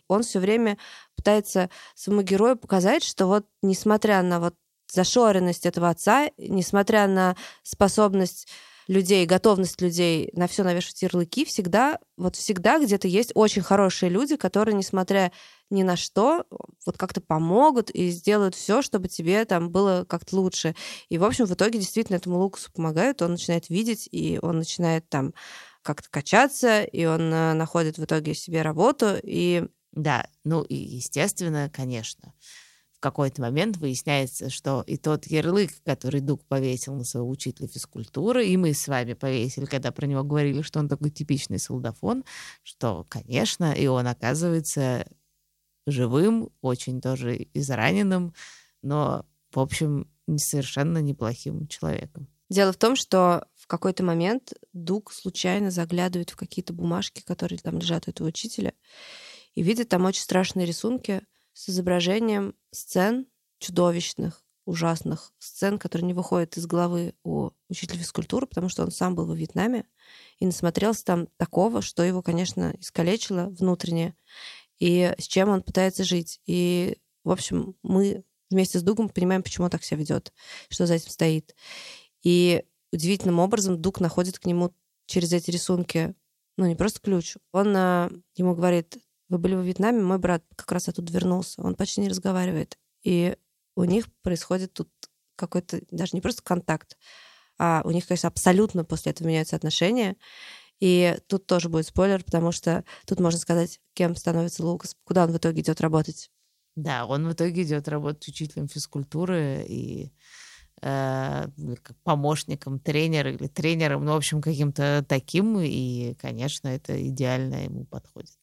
Он 0.07 0.23
все 0.23 0.39
время 0.39 0.79
пытается 1.15 1.69
своему 1.93 2.23
герою 2.23 2.55
показать, 2.55 3.03
что 3.03 3.27
вот 3.27 3.45
несмотря 3.61 4.23
на 4.23 4.39
вот 4.39 4.55
зашоренность 4.95 5.65
этого 5.65 5.89
отца, 5.89 6.29
несмотря 6.37 7.07
на 7.07 7.35
способность 7.63 8.47
людей, 8.87 9.25
готовность 9.25 9.81
людей 9.81 10.29
на 10.33 10.47
все 10.47 10.63
навешивать 10.63 11.01
ярлыки, 11.01 11.45
всегда, 11.45 11.99
вот 12.17 12.35
всегда 12.35 12.79
где-то 12.79 13.07
есть 13.07 13.31
очень 13.33 13.61
хорошие 13.61 14.09
люди, 14.09 14.35
которые, 14.35 14.75
несмотря 14.75 15.31
ни 15.69 15.83
на 15.83 15.95
что, 15.95 16.45
вот 16.85 16.97
как-то 16.97 17.21
помогут 17.21 17.89
и 17.89 18.09
сделают 18.09 18.55
все, 18.55 18.81
чтобы 18.81 19.07
тебе 19.07 19.43
там 19.45 19.69
было 19.71 20.05
как-то 20.07 20.35
лучше. 20.35 20.75
И, 21.09 21.17
в 21.17 21.23
общем, 21.23 21.45
в 21.45 21.53
итоге 21.53 21.79
действительно 21.79 22.17
этому 22.17 22.39
Лукасу 22.39 22.71
помогают, 22.71 23.21
он 23.21 23.31
начинает 23.31 23.69
видеть, 23.69 24.07
и 24.11 24.39
он 24.41 24.59
начинает 24.59 25.09
там 25.09 25.33
как-то 25.81 26.09
качаться, 26.09 26.83
и 26.83 27.05
он 27.05 27.33
э, 27.33 27.53
находит 27.53 27.97
в 27.97 28.03
итоге 28.03 28.33
себе 28.33 28.61
работу, 28.61 29.15
и... 29.21 29.65
Да, 29.91 30.27
ну 30.43 30.61
и 30.61 30.75
естественно, 30.75 31.71
конечно, 31.73 32.33
какой-то 33.05 33.39
момент 33.39 33.77
выясняется, 33.77 34.49
что 34.49 34.83
и 34.87 34.97
тот 34.97 35.27
ярлык, 35.27 35.69
который 35.83 36.21
Дуг 36.21 36.43
повесил 36.45 36.95
на 36.95 37.03
своего 37.03 37.29
учителя 37.29 37.67
физкультуры, 37.67 38.47
и 38.47 38.57
мы 38.57 38.73
с 38.73 38.87
вами 38.87 39.13
повесили, 39.13 39.65
когда 39.65 39.91
про 39.91 40.07
него 40.07 40.23
говорили, 40.23 40.63
что 40.63 40.79
он 40.79 40.89
такой 40.89 41.11
типичный 41.11 41.59
солдафон, 41.59 42.23
что, 42.63 43.05
конечно, 43.07 43.73
и 43.73 43.85
он 43.85 44.07
оказывается 44.07 45.05
живым, 45.85 46.49
очень 46.61 46.99
тоже 46.99 47.47
израненным, 47.53 48.33
но, 48.81 49.27
в 49.53 49.59
общем, 49.59 50.09
совершенно 50.37 50.97
неплохим 50.97 51.67
человеком. 51.67 52.27
Дело 52.49 52.73
в 52.73 52.77
том, 52.77 52.95
что 52.95 53.45
в 53.53 53.67
какой-то 53.67 54.03
момент 54.03 54.53
Дуг 54.73 55.11
случайно 55.11 55.69
заглядывает 55.69 56.31
в 56.31 56.35
какие-то 56.35 56.73
бумажки, 56.73 57.21
которые 57.21 57.59
там 57.59 57.77
лежат 57.77 58.07
у 58.07 58.09
этого 58.09 58.29
учителя, 58.29 58.73
и 59.53 59.61
видит 59.61 59.89
там 59.89 60.05
очень 60.05 60.23
страшные 60.23 60.65
рисунки— 60.65 61.21
с 61.55 61.69
изображением 61.69 62.53
сцен 62.71 63.27
чудовищных, 63.59 64.43
ужасных 64.65 65.31
сцен, 65.39 65.79
которые 65.79 66.05
не 66.05 66.13
выходят 66.13 66.57
из 66.57 66.67
головы 66.67 67.15
у 67.23 67.51
учителя 67.69 67.99
физкультуры, 67.99 68.45
потому 68.45 68.67
что 68.67 68.83
он 68.83 68.91
сам 68.91 69.15
был 69.15 69.25
во 69.25 69.35
Вьетнаме 69.35 69.85
и 70.39 70.45
насмотрелся 70.45 71.05
там 71.05 71.27
такого, 71.37 71.81
что 71.81 72.03
его, 72.03 72.21
конечно, 72.21 72.75
искалечило 72.79 73.45
внутренне, 73.45 74.15
и 74.79 75.13
с 75.17 75.23
чем 75.27 75.49
он 75.49 75.63
пытается 75.63 76.03
жить. 76.03 76.41
И, 76.45 76.97
в 77.23 77.31
общем, 77.31 77.75
мы 77.83 78.25
вместе 78.49 78.79
с 78.79 78.83
Дугом 78.83 79.07
понимаем, 79.07 79.41
почему 79.41 79.65
он 79.65 79.71
так 79.71 79.83
себя 79.83 79.97
ведет, 79.97 80.33
что 80.67 80.85
за 80.85 80.95
этим 80.95 81.09
стоит. 81.09 81.55
И 82.21 82.65
удивительным 82.91 83.39
образом 83.39 83.81
Дуг 83.81 84.01
находит 84.01 84.39
к 84.39 84.45
нему 84.45 84.73
через 85.05 85.31
эти 85.31 85.51
рисунки, 85.51 86.15
ну, 86.57 86.65
не 86.65 86.75
просто 86.75 86.99
ключ. 86.99 87.37
Он 87.51 87.75
а, 87.77 88.11
ему 88.35 88.55
говорит, 88.55 88.97
вы 89.29 89.37
были 89.37 89.55
во 89.55 89.61
Вьетнаме, 89.61 90.01
мой 90.01 90.19
брат 90.19 90.43
как 90.55 90.71
раз 90.71 90.87
оттуда 90.87 91.11
вернулся, 91.11 91.61
он 91.61 91.75
почти 91.75 92.01
не 92.01 92.09
разговаривает. 92.09 92.77
И 93.03 93.35
у 93.75 93.83
них 93.83 94.07
происходит 94.21 94.73
тут 94.73 94.89
какой-то, 95.35 95.81
даже 95.91 96.11
не 96.13 96.21
просто 96.21 96.43
контакт, 96.43 96.97
а 97.57 97.81
у 97.85 97.91
них, 97.91 98.07
конечно, 98.07 98.27
абсолютно 98.27 98.83
после 98.83 99.11
этого 99.11 99.27
меняются 99.27 99.55
отношения. 99.55 100.15
И 100.79 101.17
тут 101.27 101.47
тоже 101.47 101.69
будет 101.69 101.87
спойлер, 101.87 102.23
потому 102.23 102.51
что 102.51 102.83
тут 103.05 103.19
можно 103.19 103.39
сказать, 103.39 103.79
кем 103.93 104.15
становится 104.15 104.65
Лукас, 104.65 104.95
куда 105.05 105.23
он 105.23 105.31
в 105.31 105.37
итоге 105.37 105.61
идет 105.61 105.79
работать. 105.81 106.29
Да, 106.75 107.05
он 107.05 107.27
в 107.27 107.33
итоге 107.33 107.63
идет 107.63 107.87
работать 107.87 108.27
учителем 108.27 108.67
физкультуры 108.67 109.65
и 109.67 110.11
э, 110.81 111.47
помощником 112.03 112.79
тренера 112.79 113.31
или 113.31 113.47
тренером, 113.47 114.03
ну, 114.03 114.11
в 114.11 114.17
общем, 114.17 114.41
каким-то 114.41 115.05
таким, 115.07 115.57
и, 115.59 116.15
конечно, 116.15 116.67
это 116.67 117.07
идеально 117.07 117.63
ему 117.63 117.85
подходит. 117.85 118.35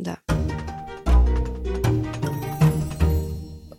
Да. 0.00 0.18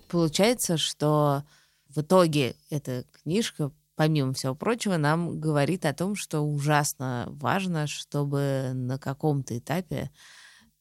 Получается, 0.07 0.77
что 0.77 1.43
в 1.89 2.01
итоге 2.01 2.55
эта 2.69 3.05
книжка, 3.23 3.71
помимо 3.95 4.33
всего 4.33 4.53
прочего, 4.53 4.97
нам 4.97 5.39
говорит 5.39 5.85
о 5.85 5.93
том, 5.93 6.15
что 6.15 6.41
ужасно 6.41 7.25
важно, 7.29 7.87
чтобы 7.87 8.71
на 8.73 8.99
каком-то 8.99 9.57
этапе 9.57 10.11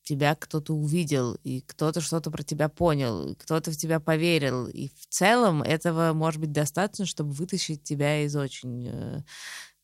тебя 0.02 0.34
кто-то 0.34 0.74
увидел, 0.74 1.36
и 1.44 1.60
кто-то 1.60 2.00
что-то 2.00 2.30
про 2.30 2.42
тебя 2.42 2.68
понял, 2.68 3.36
кто-то 3.36 3.70
в 3.70 3.76
тебя 3.76 4.00
поверил. 4.00 4.66
И 4.66 4.88
в 4.88 5.06
целом 5.08 5.62
этого 5.62 6.12
может 6.12 6.40
быть 6.40 6.52
достаточно, 6.52 7.06
чтобы 7.06 7.32
вытащить 7.32 7.82
тебя 7.82 8.24
из 8.24 8.34
очень 8.34 8.88
э, 8.88 9.22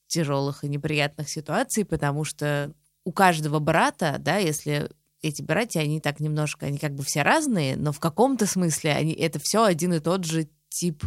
тяжелых 0.07 0.65
и 0.65 0.69
неприятных 0.69 1.29
ситуаций, 1.29 1.85
потому 1.85 2.25
что 2.25 2.73
у 3.05 3.13
каждого 3.13 3.61
брата, 3.61 4.17
да, 4.19 4.39
если 4.39 4.91
эти 5.29 5.43
братья, 5.43 5.81
они 5.81 6.01
так 6.01 6.21
немножко, 6.21 6.67
они 6.67 6.79
как 6.79 6.95
бы 6.95 7.03
все 7.03 7.23
разные, 7.23 7.77
но 7.77 7.93
в 7.93 8.01
каком-то 8.01 8.47
смысле 8.47 8.93
они, 8.93 9.13
это 9.13 9.39
все 9.39 9.65
один 9.65 9.93
и 9.95 10.01
тот 10.01 10.25
же 10.25 10.49
тип 10.69 11.05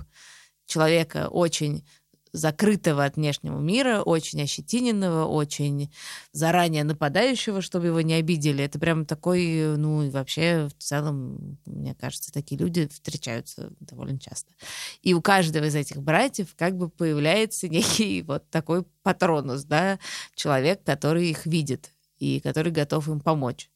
человека, 0.65 1.27
очень 1.29 1.83
закрытого 2.31 3.05
от 3.05 3.15
внешнего 3.15 3.59
мира, 3.59 4.01
очень 4.01 4.41
ощетиненного, 4.41 5.25
очень 5.25 5.91
заранее 6.31 6.83
нападающего, 6.83 7.61
чтобы 7.61 7.87
его 7.87 8.01
не 8.01 8.13
обидели. 8.13 8.63
Это 8.63 8.79
прям 8.79 9.05
такой, 9.05 9.77
ну 9.77 10.03
и 10.03 10.09
вообще 10.09 10.69
в 10.77 10.83
целом, 10.83 11.57
мне 11.65 11.95
кажется, 11.95 12.31
такие 12.31 12.59
люди 12.59 12.87
встречаются 12.87 13.71
довольно 13.79 14.19
часто. 14.19 14.53
И 15.01 15.13
у 15.13 15.21
каждого 15.21 15.65
из 15.65 15.75
этих 15.75 16.01
братьев 16.01 16.53
как 16.55 16.77
бы 16.77 16.89
появляется 16.89 17.67
некий 17.67 18.21
вот 18.21 18.49
такой 18.49 18.83
патронус, 19.01 19.63
да, 19.63 19.99
человек, 20.35 20.83
который 20.83 21.29
их 21.29 21.45
видит 21.45 21.93
и 22.19 22.39
который 22.41 22.71
готов 22.71 23.07
им 23.07 23.21
помочь. 23.21 23.71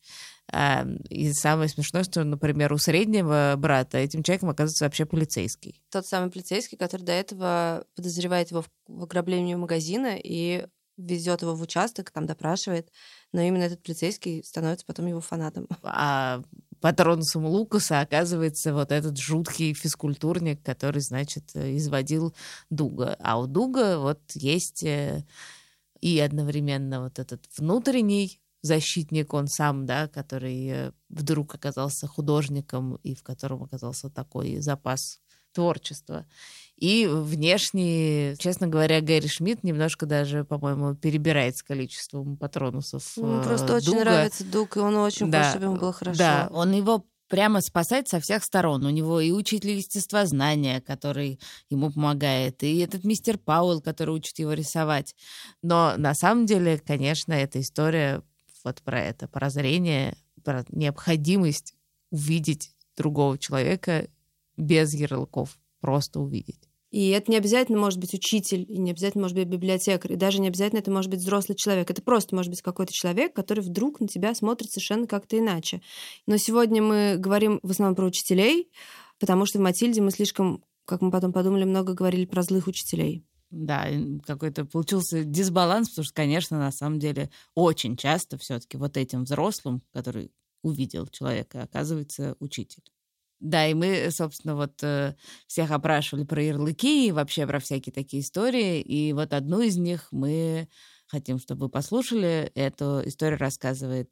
И 0.51 1.33
самое 1.33 1.69
смешное, 1.69 2.03
что, 2.03 2.23
например, 2.23 2.73
у 2.73 2.77
среднего 2.77 3.55
брата 3.57 3.97
этим 3.97 4.23
человеком 4.23 4.49
оказывается 4.49 4.85
вообще 4.85 5.05
полицейский. 5.05 5.81
Тот 5.89 6.05
самый 6.05 6.29
полицейский, 6.29 6.77
который 6.77 7.03
до 7.03 7.13
этого 7.13 7.85
подозревает 7.95 8.51
его 8.51 8.63
в 8.87 9.03
ограблении 9.03 9.55
магазина 9.55 10.17
и 10.21 10.67
везет 10.97 11.41
его 11.41 11.55
в 11.55 11.61
участок, 11.61 12.11
там 12.11 12.25
допрашивает, 12.25 12.91
но 13.31 13.41
именно 13.41 13.63
этот 13.63 13.81
полицейский 13.81 14.43
становится 14.43 14.85
потом 14.85 15.07
его 15.07 15.21
фанатом. 15.21 15.67
А 15.83 16.41
патронусом 16.81 17.45
Лукаса 17.45 18.01
оказывается 18.01 18.73
вот 18.73 18.91
этот 18.91 19.17
жуткий 19.17 19.73
физкультурник, 19.73 20.61
который, 20.61 21.01
значит, 21.01 21.55
изводил 21.55 22.35
Дуга. 22.69 23.15
А 23.19 23.39
у 23.39 23.47
Дуга 23.47 23.97
вот 23.97 24.19
есть 24.33 24.83
э, 24.83 25.25
и 26.01 26.19
одновременно 26.19 27.01
вот 27.03 27.19
этот 27.19 27.45
внутренний 27.57 28.41
защитник, 28.63 29.33
он 29.33 29.47
сам, 29.47 29.85
да, 29.85 30.07
который 30.07 30.67
э, 30.67 30.91
вдруг 31.09 31.53
оказался 31.53 32.07
художником 32.07 32.95
и 33.03 33.13
в 33.13 33.21
котором 33.21 33.61
оказался 33.61 34.09
такой 34.09 34.57
запас 34.59 35.19
творчества. 35.53 36.25
И 36.77 37.07
внешне, 37.07 38.35
честно 38.37 38.67
говоря, 38.67 38.99
Гэри 39.01 39.27
Шмидт 39.27 39.63
немножко 39.63 40.05
даже, 40.05 40.43
по-моему, 40.43 40.95
перебирает 40.95 41.55
с 41.55 41.63
количеством 41.63 42.37
патронусов. 42.37 43.15
Ему 43.17 43.41
э, 43.41 43.43
просто 43.43 43.75
очень 43.75 43.91
Дуга. 43.91 44.03
нравится 44.03 44.43
Дуг, 44.45 44.77
и 44.77 44.79
он 44.79 44.95
очень 44.95 45.29
Да, 45.29 45.39
хочет, 45.39 45.51
чтобы 45.51 45.65
ему 45.65 45.75
было 45.77 45.93
хорошо. 45.93 46.17
Да, 46.17 46.49
он 46.51 46.71
его 46.71 47.05
прямо 47.27 47.61
спасает 47.61 48.07
со 48.07 48.19
всех 48.19 48.43
сторон. 48.43 48.85
У 48.85 48.89
него 48.89 49.19
и 49.19 49.31
учитель 49.31 49.71
естествознания, 49.71 50.81
который 50.81 51.39
ему 51.69 51.91
помогает, 51.91 52.63
и 52.63 52.77
этот 52.79 53.03
мистер 53.03 53.37
Пауэлл, 53.37 53.81
который 53.81 54.15
учит 54.15 54.39
его 54.39 54.53
рисовать. 54.53 55.15
Но 55.61 55.95
на 55.97 56.13
самом 56.13 56.45
деле, 56.45 56.79
конечно, 56.79 57.33
эта 57.33 57.59
история 57.59 58.23
вот 58.63 58.81
про 58.81 58.99
это 59.01 59.27
прозрение, 59.27 60.15
про 60.43 60.65
необходимость 60.69 61.75
увидеть 62.11 62.71
другого 62.95 63.37
человека 63.37 64.07
без 64.57 64.93
ярлыков, 64.93 65.57
просто 65.79 66.19
увидеть. 66.19 66.69
И 66.93 67.09
это 67.09 67.31
не 67.31 67.37
обязательно 67.37 67.79
может 67.79 67.99
быть 67.99 68.13
учитель, 68.13 68.67
и 68.69 68.77
не 68.77 68.91
обязательно 68.91 69.23
может 69.23 69.35
быть 69.35 69.47
библиотекарь, 69.47 70.13
и 70.13 70.15
даже 70.15 70.39
не 70.39 70.47
обязательно 70.47 70.77
это 70.77 70.91
может 70.91 71.09
быть 71.09 71.21
взрослый 71.21 71.55
человек. 71.55 71.89
Это 71.89 72.03
просто 72.03 72.35
может 72.35 72.51
быть 72.51 72.61
какой-то 72.61 72.93
человек, 72.93 73.33
который 73.33 73.61
вдруг 73.61 73.99
на 73.99 74.07
тебя 74.07 74.35
смотрит 74.35 74.69
совершенно 74.69 75.07
как-то 75.07 75.39
иначе. 75.39 75.81
Но 76.27 76.37
сегодня 76.37 76.83
мы 76.83 77.15
говорим 77.17 77.59
в 77.63 77.71
основном 77.71 77.95
про 77.95 78.05
учителей, 78.05 78.69
потому 79.19 79.47
что 79.47 79.57
в 79.57 79.61
Матильде 79.63 80.01
мы 80.01 80.11
слишком, 80.11 80.63
как 80.85 81.01
мы 81.01 81.09
потом 81.09 81.33
подумали, 81.33 81.63
много 81.63 81.93
говорили 81.93 82.25
про 82.25 82.43
злых 82.43 82.67
учителей. 82.67 83.25
Да, 83.55 83.87
какой-то 84.25 84.65
получился 84.65 85.23
дисбаланс, 85.23 85.89
потому 85.89 86.05
что, 86.05 86.13
конечно, 86.15 86.57
на 86.57 86.71
самом 86.71 86.97
деле 86.97 87.29
очень 87.53 87.95
часто 87.97 88.39
все-таки 88.39 88.77
вот 88.77 88.97
этим 88.97 89.25
взрослым, 89.25 89.83
который 89.93 90.31
увидел 90.63 91.05
человека, 91.07 91.61
оказывается 91.61 92.35
учитель. 92.39 92.81
Да, 93.39 93.67
и 93.67 93.73
мы, 93.75 94.09
собственно, 94.11 94.55
вот 94.55 94.81
э, 94.83 95.15
всех 95.47 95.69
опрашивали 95.71 96.23
про 96.23 96.41
ярлыки 96.41 97.07
и 97.07 97.11
вообще 97.11 97.45
про 97.45 97.59
всякие 97.59 97.93
такие 97.93 98.23
истории. 98.23 98.81
И 98.81 99.13
вот 99.13 99.33
одну 99.33 99.61
из 99.61 99.77
них 99.77 100.07
мы 100.11 100.69
хотим, 101.07 101.37
чтобы 101.39 101.65
вы 101.65 101.69
послушали. 101.69 102.51
Эту 102.55 103.01
историю 103.05 103.37
рассказывает 103.39 104.09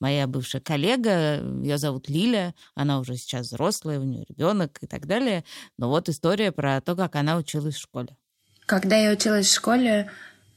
моя 0.00 0.26
бывшая 0.26 0.60
коллега. 0.62 1.36
Ее 1.62 1.78
зовут 1.78 2.08
Лиля. 2.08 2.54
Она 2.74 2.98
уже 2.98 3.16
сейчас 3.16 3.48
взрослая, 3.48 4.00
у 4.00 4.04
нее 4.04 4.24
ребенок 4.28 4.78
и 4.82 4.86
так 4.86 5.06
далее. 5.06 5.44
Но 5.78 5.88
вот 5.90 6.08
история 6.08 6.50
про 6.50 6.80
то, 6.80 6.96
как 6.96 7.14
она 7.16 7.36
училась 7.36 7.76
в 7.76 7.80
школе. 7.80 8.16
Когда 8.72 8.96
я 8.96 9.12
училась 9.12 9.48
в 9.48 9.54
школе, 9.54 10.10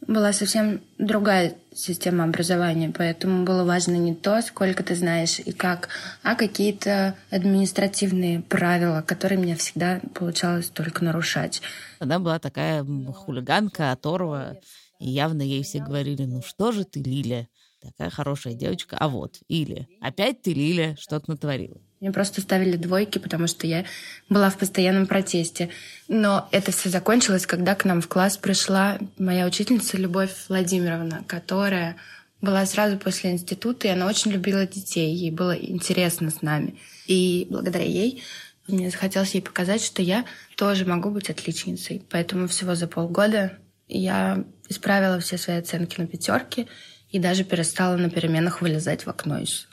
была 0.08 0.32
совсем 0.32 0.80
другая 0.98 1.54
система 1.74 2.24
образования, 2.24 2.90
поэтому 2.98 3.44
было 3.44 3.66
важно 3.66 3.96
не 3.96 4.16
то, 4.16 4.42
сколько 4.42 4.84
ты 4.84 4.96
знаешь 4.96 5.40
и 5.40 5.52
как, 5.52 5.90
а 6.24 6.36
какие-то 6.36 7.18
административные 7.30 8.40
правила, 8.40 9.04
которые 9.06 9.38
мне 9.38 9.58
всегда 9.58 10.00
получалось 10.14 10.70
только 10.70 11.04
нарушать. 11.04 11.62
Она 12.00 12.20
была 12.20 12.40
такая 12.40 12.86
хулиганка, 12.86 13.92
оторва, 13.92 14.56
и 14.98 15.10
явно 15.10 15.42
ей 15.42 15.64
все 15.64 15.84
говорили, 15.84 16.24
ну 16.24 16.42
что 16.42 16.72
же 16.72 16.86
ты, 16.86 17.02
Лиля, 17.02 17.50
такая 17.82 18.10
хорошая 18.10 18.54
девочка, 18.54 18.96
а 18.98 19.10
вот, 19.10 19.40
или 19.50 19.90
опять 20.00 20.42
ты, 20.42 20.54
Лиля, 20.54 20.96
что-то 20.98 21.32
натворила. 21.32 21.82
Мне 22.06 22.14
просто 22.14 22.40
ставили 22.40 22.78
двойки, 22.78 23.18
потому 23.18 23.48
что 23.48 23.66
я 23.66 23.84
была 24.30 24.52
в 24.52 24.60
постоянном 24.60 25.08
протесте. 25.08 25.72
Но 26.08 26.48
это 26.52 26.72
все 26.72 26.90
закончилось, 26.90 27.48
когда 27.48 27.74
к 27.74 27.84
нам 27.84 28.00
в 28.00 28.08
класс 28.08 28.38
пришла 28.38 29.00
моя 29.18 29.48
учительница 29.48 29.98
Любовь 29.98 30.30
Владимировна, 30.48 31.24
которая 31.26 31.96
была 32.42 32.64
сразу 32.68 33.00
после 33.00 33.32
института, 33.32 33.88
и 33.88 33.90
она 33.90 34.06
очень 34.06 34.30
любила 34.30 34.68
детей, 34.68 35.16
ей 35.16 35.32
было 35.32 35.58
интересно 35.58 36.30
с 36.30 36.44
нами. 36.44 36.76
И 37.08 37.48
благодаря 37.50 37.86
ей 37.86 38.22
мне 38.68 38.92
захотелось 38.92 39.34
ей 39.34 39.42
показать, 39.42 39.84
что 39.84 40.04
я 40.04 40.26
тоже 40.58 40.86
могу 40.86 41.10
быть 41.10 41.32
отличницей. 41.32 42.04
Поэтому 42.12 42.48
всего 42.48 42.76
за 42.76 42.86
полгода 42.86 43.58
я 43.88 44.44
исправила 44.70 45.20
все 45.20 45.40
свои 45.40 45.58
оценки 45.58 46.00
на 46.00 46.06
пятерки 46.06 46.68
и 47.10 47.18
даже 47.18 47.44
перестала 47.44 47.98
на 47.98 48.12
переменах 48.12 48.62
вылезать 48.62 49.08
в 49.08 49.10
окно 49.10 49.40
из 49.40 49.68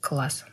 класса. 0.00 0.46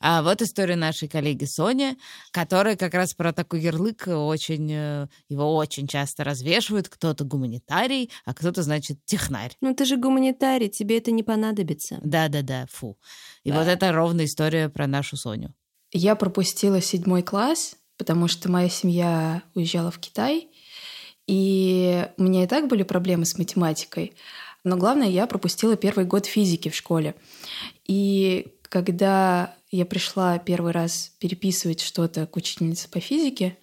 А 0.00 0.22
вот 0.22 0.42
история 0.42 0.76
нашей 0.76 1.08
коллеги 1.08 1.44
Сони, 1.44 1.96
которая 2.30 2.76
как 2.76 2.94
раз 2.94 3.14
про 3.14 3.32
такой 3.32 3.60
ярлык 3.60 4.06
очень, 4.06 4.70
э, 4.70 5.08
его 5.28 5.56
очень 5.56 5.86
часто 5.86 6.24
развешивают. 6.24 6.88
Кто-то 6.88 7.24
гуманитарий, 7.24 8.10
а 8.24 8.34
кто-то, 8.34 8.62
значит, 8.62 8.98
технарь. 9.04 9.56
Ну 9.60 9.74
ты 9.74 9.84
же 9.84 9.96
гуманитарий, 9.96 10.68
тебе 10.68 10.98
это 10.98 11.10
не 11.10 11.22
понадобится. 11.22 11.98
Да-да-да, 12.02 12.66
фу. 12.70 12.98
И 13.44 13.52
вот 13.52 13.66
это 13.66 13.92
ровно 13.92 14.24
история 14.24 14.68
про 14.68 14.86
нашу 14.86 15.16
Соню. 15.16 15.54
Я 15.92 16.16
пропустила 16.16 16.80
седьмой 16.80 17.22
класс, 17.22 17.76
потому 17.96 18.28
что 18.28 18.50
моя 18.50 18.68
семья 18.68 19.42
уезжала 19.54 19.90
в 19.90 19.98
Китай, 19.98 20.48
и 21.26 22.08
у 22.18 22.22
меня 22.22 22.44
и 22.44 22.46
так 22.46 22.68
были 22.68 22.82
проблемы 22.82 23.24
с 23.24 23.38
математикой. 23.38 24.14
Но 24.64 24.76
главное, 24.76 25.08
я 25.08 25.28
пропустила 25.28 25.76
первый 25.76 26.06
год 26.06 26.26
физики 26.26 26.68
в 26.68 26.74
школе. 26.74 27.14
И 27.86 28.55
когда 28.68 29.54
я 29.70 29.84
пришла 29.84 30.38
первый 30.38 30.72
раз 30.72 31.12
переписывать 31.18 31.80
что-то 31.80 32.26
к 32.26 32.36
учительнице 32.36 32.88
по 32.88 33.00
физике, 33.00 33.56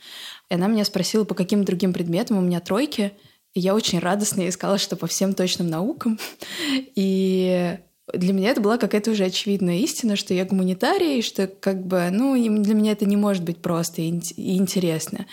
и 0.49 0.55
она 0.55 0.67
меня 0.67 0.85
спросила, 0.85 1.23
по 1.23 1.35
каким 1.35 1.63
другим 1.63 1.93
предметам 1.93 2.37
у 2.37 2.41
меня 2.41 2.59
тройки, 2.59 3.13
и 3.53 3.59
я 3.59 3.75
очень 3.75 3.99
радостно 3.99 4.41
ей 4.41 4.51
сказала, 4.51 4.77
что 4.77 4.95
по 4.95 5.07
всем 5.07 5.33
точным 5.33 5.69
наукам. 5.69 6.19
И 6.95 7.77
для 8.11 8.33
меня 8.33 8.49
это 8.49 8.61
была 8.61 8.77
какая-то 8.77 9.11
уже 9.11 9.25
очевидная 9.25 9.77
истина, 9.77 10.15
что 10.15 10.33
я 10.33 10.45
гуманитарий, 10.45 11.21
что 11.21 11.47
как 11.47 11.85
бы, 11.85 12.09
ну, 12.11 12.35
для 12.35 12.73
меня 12.73 12.91
это 12.91 13.05
не 13.05 13.15
может 13.15 13.43
быть 13.43 13.61
просто 13.61 14.01
и 14.01 14.09
ин- 14.09 14.21
и 14.35 14.57
интересно. 14.57 15.25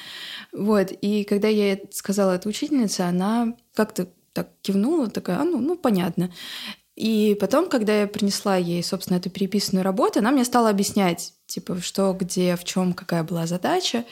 Вот, 0.53 0.93
и 0.93 1.25
когда 1.25 1.49
я 1.49 1.73
это 1.73 1.89
сказала 1.93 2.33
этой 2.33 2.49
учительнице, 2.49 3.01
она 3.01 3.55
как-то 3.75 4.09
так 4.33 4.51
кивнула, 4.63 5.09
такая, 5.11 5.39
а, 5.41 5.45
ну, 5.45 5.59
ну, 5.59 5.77
понятно. 5.77 6.33
И 7.01 7.35
потом, 7.41 7.71
когда 7.71 8.03
я 8.03 8.07
принесла 8.07 8.57
ей, 8.57 8.85
собственно, 8.85 9.17
эту 9.17 9.31
переписанную 9.31 9.83
работу, 9.83 10.19
она 10.19 10.31
мне 10.31 10.45
стала 10.45 10.69
объяснять, 10.69 11.33
типа, 11.47 11.81
что, 11.81 12.13
где, 12.13 12.57
в 12.57 12.65
чем, 12.65 12.93
какая 12.93 13.25
была 13.25 13.47
задача. 13.47 14.05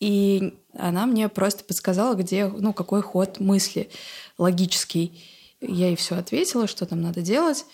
И 0.00 0.54
она 0.74 1.04
мне 1.04 1.28
просто 1.28 1.62
подсказала, 1.62 2.14
где, 2.14 2.46
ну, 2.46 2.72
какой 2.72 3.02
ход 3.02 3.38
мысли 3.38 3.90
логический. 4.38 5.22
Я 5.60 5.88
ей 5.88 5.96
все 5.96 6.16
ответила, 6.16 6.66
что 6.66 6.86
там 6.86 7.02
надо 7.02 7.20
делать. 7.20 7.66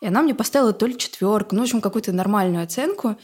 И 0.00 0.06
она 0.06 0.22
мне 0.22 0.34
поставила 0.34 0.72
то 0.72 0.86
ли 0.86 0.96
четверку, 0.96 1.54
ну, 1.54 1.60
в 1.60 1.64
общем, 1.64 1.82
какую-то 1.82 2.12
нормальную 2.12 2.64
оценку. 2.64 3.16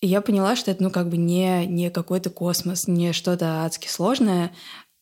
И 0.00 0.06
я 0.06 0.20
поняла, 0.20 0.54
что 0.54 0.70
это, 0.70 0.84
ну, 0.84 0.92
как 0.92 1.08
бы 1.08 1.16
не, 1.16 1.66
не 1.66 1.90
какой-то 1.90 2.30
космос, 2.30 2.86
не 2.86 3.12
что-то 3.12 3.64
адски 3.64 3.88
сложное. 3.88 4.52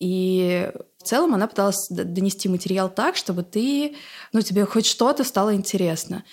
И 0.00 0.72
в 1.06 1.08
целом 1.08 1.34
она 1.34 1.46
пыталась 1.46 1.86
донести 1.88 2.48
материал 2.48 2.90
так, 2.90 3.14
чтобы 3.14 3.44
ты, 3.44 3.94
ну, 4.32 4.40
тебе 4.40 4.64
хоть 4.64 4.86
что-то 4.86 5.22
стало 5.22 5.54
интересно. 5.54 6.24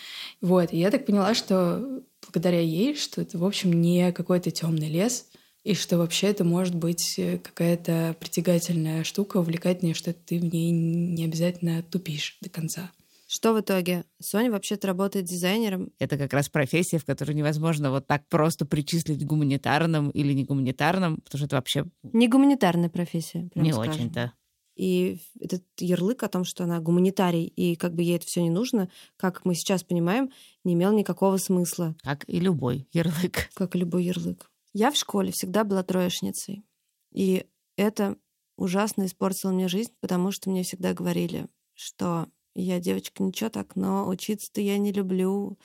Вот, 0.42 0.74
и 0.74 0.80
я 0.80 0.90
так 0.90 1.06
поняла, 1.06 1.36
что 1.36 2.02
благодаря 2.24 2.60
ей, 2.60 2.96
что 2.96 3.22
это, 3.22 3.38
в 3.38 3.46
общем, 3.46 3.72
не 3.72 4.12
какой-то 4.12 4.50
темный 4.50 4.90
лес, 4.90 5.28
и 5.64 5.76
что 5.76 6.00
вообще 6.00 6.28
это 6.28 6.44
может 6.44 6.74
быть 6.74 7.20
э, 7.20 7.38
какая-то 7.38 8.16
притягательная 8.20 9.04
штука, 9.04 9.38
увлекательная, 9.38 9.94
что 9.94 10.12
ты 10.12 10.40
в 10.40 10.44
ней 10.44 10.72
не 10.72 11.24
обязательно 11.24 11.84
тупишь 11.84 12.38
до 12.42 12.50
конца. 12.50 12.90
Что 13.28 13.54
в 13.54 13.62
итоге? 13.62 14.06
Соня 14.20 14.52
вообще-то 14.52 14.88
работает 14.88 15.26
дизайнером. 15.26 15.92
Это 16.00 16.18
как 16.18 16.34
раз 16.34 16.50
профессия, 16.50 16.98
в 16.98 17.06
которую 17.06 17.36
невозможно 17.36 17.92
вот 17.92 18.08
так 18.08 18.28
просто 18.28 18.66
причислить 18.66 19.26
гуманитарным 19.26 20.10
или 20.10 20.34
не 20.34 20.44
гуманитарным, 20.44 21.18
потому 21.18 21.38
что 21.38 21.46
это 21.46 21.56
вообще 21.58 21.86
Не 22.12 22.28
гуманитарная 22.28 22.90
профессия, 22.90 23.50
не 23.56 23.74
очень-то. 23.74 24.34
И 24.76 25.20
этот 25.40 25.64
ярлык 25.78 26.24
о 26.24 26.30
том, 26.30 26.44
что 26.44 26.64
она 26.64 26.80
гуманитарий, 26.80 27.46
и 27.46 27.76
как 27.76 27.94
бы 27.94 28.04
ей 28.04 28.18
это 28.18 28.26
все 28.26 28.42
не 28.42 28.50
нужно, 28.50 28.90
как 29.18 29.46
мы 29.46 29.56
сейчас 29.56 29.84
понимаем, 29.84 30.32
не 30.64 30.74
имел 30.74 30.92
никакого 30.94 31.38
смысла, 31.38 31.96
Как 32.02 32.28
и 32.28 32.40
любой 32.40 32.88
ярлык. 32.92 33.50
как 33.54 33.76
и 33.76 33.80
любой 33.80 34.06
ярлык. 34.06 34.50
Я 34.74 34.92
в 34.92 34.96
школе 34.96 35.32
всегда 35.32 35.64
была 35.64 35.84
троечницей. 35.84 36.66
И 37.12 37.46
это 37.78 38.18
ужасно 38.58 39.06
испортило 39.06 39.52
мне 39.52 39.68
жизнь, 39.68 39.92
потому 40.00 40.32
что 40.32 40.50
мне 40.50 40.64
всегда 40.64 40.94
говорили, 40.94 41.48
что 41.76 42.28
я 42.56 42.80
девочка 42.80 43.24
ничего 43.24 43.50
так, 43.50 43.76
но 43.76 44.08
учиться-то 44.08 44.62
я 44.62 44.78
не 44.78 44.92
люблю. 44.92 45.58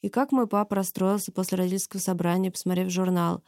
И 0.00 0.08
как 0.08 0.32
мой 0.32 0.46
папа 0.46 0.76
расстроился 0.76 1.32
после 1.32 1.58
родительского 1.58 2.00
собрания, 2.00 2.50
посмотрев 2.50 2.90
журнал. 2.90 3.42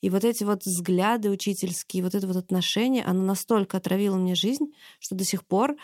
И 0.00 0.10
вот 0.10 0.24
эти 0.24 0.44
вот 0.44 0.64
взгляды 0.64 1.30
учительские, 1.30 2.02
вот 2.02 2.14
это 2.14 2.26
вот 2.26 2.36
отношение, 2.36 3.04
оно 3.04 3.22
настолько 3.22 3.76
отравило 3.76 4.16
мне 4.16 4.34
жизнь, 4.34 4.72
что 5.00 5.14
до 5.14 5.24
сих 5.24 5.46
пор 5.46 5.76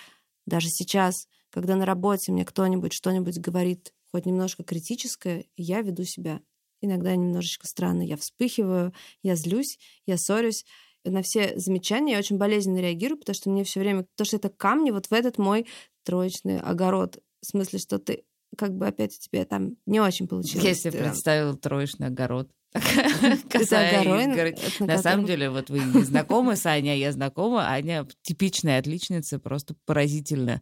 Даже 0.47 0.69
сейчас, 0.69 1.27
когда 1.51 1.75
на 1.75 1.87
работе 1.87 2.31
мне 2.31 2.45
кто-нибудь 2.45 2.93
что-нибудь 2.93 3.39
говорит, 3.39 3.95
хоть 4.13 4.27
немножко 4.27 4.63
критическое, 4.63 5.47
я 5.57 5.81
веду 5.81 6.05
себя 6.05 6.41
иногда 6.81 7.17
немножечко 7.17 7.67
странно. 7.67 8.03
Я 8.03 8.17
вспыхиваю, 8.17 8.93
я 9.23 9.37
злюсь, 9.37 9.79
я 10.07 10.17
ссорюсь. 10.17 10.65
На 11.05 11.23
все 11.23 11.59
замечания 11.59 12.13
я 12.13 12.19
очень 12.19 12.39
болезненно 12.39 12.79
реагирую, 12.79 13.19
потому 13.19 13.35
что 13.35 13.51
мне 13.51 13.65
все 13.65 13.81
время... 13.81 14.07
то, 14.17 14.25
что 14.25 14.37
это 14.37 14.49
камни 14.49 14.91
вот 14.91 15.07
в 15.07 15.13
этот 15.13 15.39
мой 15.39 15.67
троечный 16.05 16.61
огород. 16.61 17.19
В 17.41 17.47
смысле, 17.47 17.79
что 17.79 17.99
ты 17.99 18.25
как 18.57 18.75
бы 18.77 18.87
опять 18.87 19.17
у 19.17 19.21
тебя 19.21 19.45
там 19.45 19.77
не 19.87 20.01
очень 20.01 20.29
получилось. 20.29 20.65
Я 20.65 20.75
себе 20.75 20.99
представила 20.99 21.57
троечный 21.57 22.09
огород. 22.09 22.51
Косая 23.51 24.53
На 24.81 24.99
самом 24.99 25.27
деле, 25.27 25.49
вот 25.49 25.71
вы 25.71 25.79
не 25.79 26.03
знакомы 26.03 26.57
с 26.57 26.67
Аней, 26.67 26.91
а 26.91 26.97
я 26.97 27.13
знакома. 27.13 27.69
Аня 27.69 28.07
типичная 28.23 28.81
отличница, 28.81 29.39
просто 29.39 29.77
поразительно. 29.87 30.61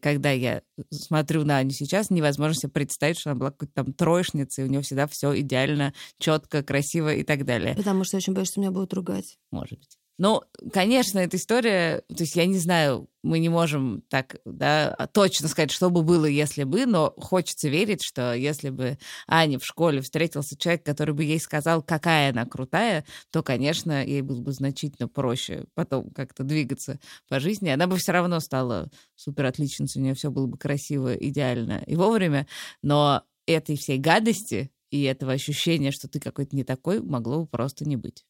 Когда 0.00 0.30
я 0.30 0.62
смотрю 0.90 1.44
на 1.44 1.58
Аню 1.58 1.72
сейчас, 1.72 2.08
невозможно 2.08 2.54
себе 2.54 2.72
представить, 2.72 3.18
что 3.18 3.30
она 3.30 3.38
была 3.38 3.50
какой-то 3.50 3.74
там 3.74 3.92
троечницей, 3.92 4.64
у 4.64 4.68
нее 4.68 4.80
всегда 4.80 5.06
все 5.06 5.38
идеально, 5.38 5.92
четко, 6.18 6.62
красиво 6.62 7.12
и 7.12 7.24
так 7.24 7.44
далее. 7.44 7.74
Потому 7.74 8.04
что 8.04 8.16
я 8.16 8.18
очень 8.18 8.32
боюсь, 8.32 8.48
что 8.48 8.60
меня 8.60 8.70
будут 8.70 8.94
ругать. 8.94 9.36
Может 9.50 9.78
быть. 9.78 9.99
Ну, 10.20 10.42
конечно, 10.70 11.18
эта 11.18 11.38
история, 11.38 12.02
то 12.08 12.24
есть 12.24 12.36
я 12.36 12.44
не 12.44 12.58
знаю, 12.58 13.08
мы 13.22 13.38
не 13.38 13.48
можем 13.48 14.02
так 14.10 14.36
да, 14.44 14.94
точно 15.14 15.48
сказать, 15.48 15.70
что 15.70 15.88
бы 15.88 16.02
было, 16.02 16.26
если 16.26 16.64
бы, 16.64 16.84
но 16.84 17.14
хочется 17.16 17.70
верить, 17.70 18.02
что 18.02 18.34
если 18.34 18.68
бы 18.68 18.98
Ане 19.26 19.58
в 19.58 19.64
школе 19.64 20.02
встретился 20.02 20.58
человек, 20.58 20.84
который 20.84 21.14
бы 21.14 21.24
ей 21.24 21.40
сказал, 21.40 21.82
какая 21.82 22.32
она 22.32 22.44
крутая, 22.44 23.06
то, 23.30 23.42
конечно, 23.42 24.04
ей 24.04 24.20
было 24.20 24.42
бы 24.42 24.52
значительно 24.52 25.08
проще 25.08 25.64
потом 25.72 26.10
как-то 26.10 26.44
двигаться 26.44 27.00
по 27.30 27.40
жизни. 27.40 27.70
Она 27.70 27.86
бы 27.86 27.96
все 27.96 28.12
равно 28.12 28.40
стала 28.40 28.90
супер 29.16 29.46
отличницей, 29.46 30.02
у 30.02 30.04
нее 30.04 30.14
все 30.14 30.30
было 30.30 30.46
бы 30.46 30.58
красиво, 30.58 31.14
идеально 31.14 31.82
и 31.86 31.96
вовремя, 31.96 32.46
но 32.82 33.22
этой 33.46 33.78
всей 33.78 33.96
гадости 33.96 34.70
и 34.90 35.02
этого 35.04 35.32
ощущения, 35.32 35.92
что 35.92 36.08
ты 36.08 36.20
какой-то 36.20 36.54
не 36.54 36.64
такой, 36.64 37.00
могло 37.00 37.40
бы 37.40 37.46
просто 37.46 37.88
не 37.88 37.96
быть. 37.96 38.26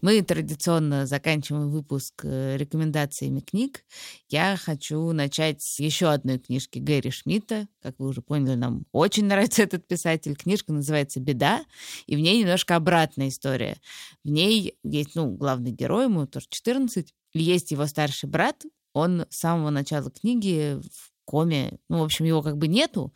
Мы 0.00 0.22
традиционно 0.22 1.06
заканчиваем 1.06 1.70
выпуск 1.70 2.24
э, 2.24 2.56
рекомендациями 2.56 3.40
книг. 3.40 3.84
Я 4.28 4.56
хочу 4.56 5.12
начать 5.12 5.60
с 5.60 5.78
еще 5.78 6.08
одной 6.08 6.38
книжки 6.38 6.78
Гэри 6.78 7.10
Шмидта. 7.10 7.68
Как 7.82 7.98
вы 7.98 8.08
уже 8.08 8.22
поняли, 8.22 8.54
нам 8.54 8.86
очень 8.92 9.26
нравится 9.26 9.62
этот 9.62 9.86
писатель. 9.86 10.36
Книжка 10.36 10.72
называется 10.72 11.20
«Беда», 11.20 11.64
и 12.06 12.16
в 12.16 12.20
ней 12.20 12.40
немножко 12.40 12.76
обратная 12.76 13.28
история. 13.28 13.76
В 14.24 14.30
ней 14.30 14.78
есть, 14.82 15.14
ну, 15.14 15.30
главный 15.36 15.72
герой, 15.72 16.04
ему 16.04 16.26
тоже 16.26 16.46
14, 16.48 17.14
и 17.34 17.38
есть 17.38 17.70
его 17.70 17.86
старший 17.86 18.28
брат. 18.28 18.64
Он 18.94 19.26
с 19.28 19.36
самого 19.36 19.70
начала 19.70 20.10
книги 20.10 20.80
в 20.80 21.12
коме, 21.26 21.78
ну, 21.88 21.98
в 21.98 22.04
общем, 22.04 22.24
его 22.24 22.42
как 22.42 22.56
бы 22.56 22.68
нету, 22.68 23.12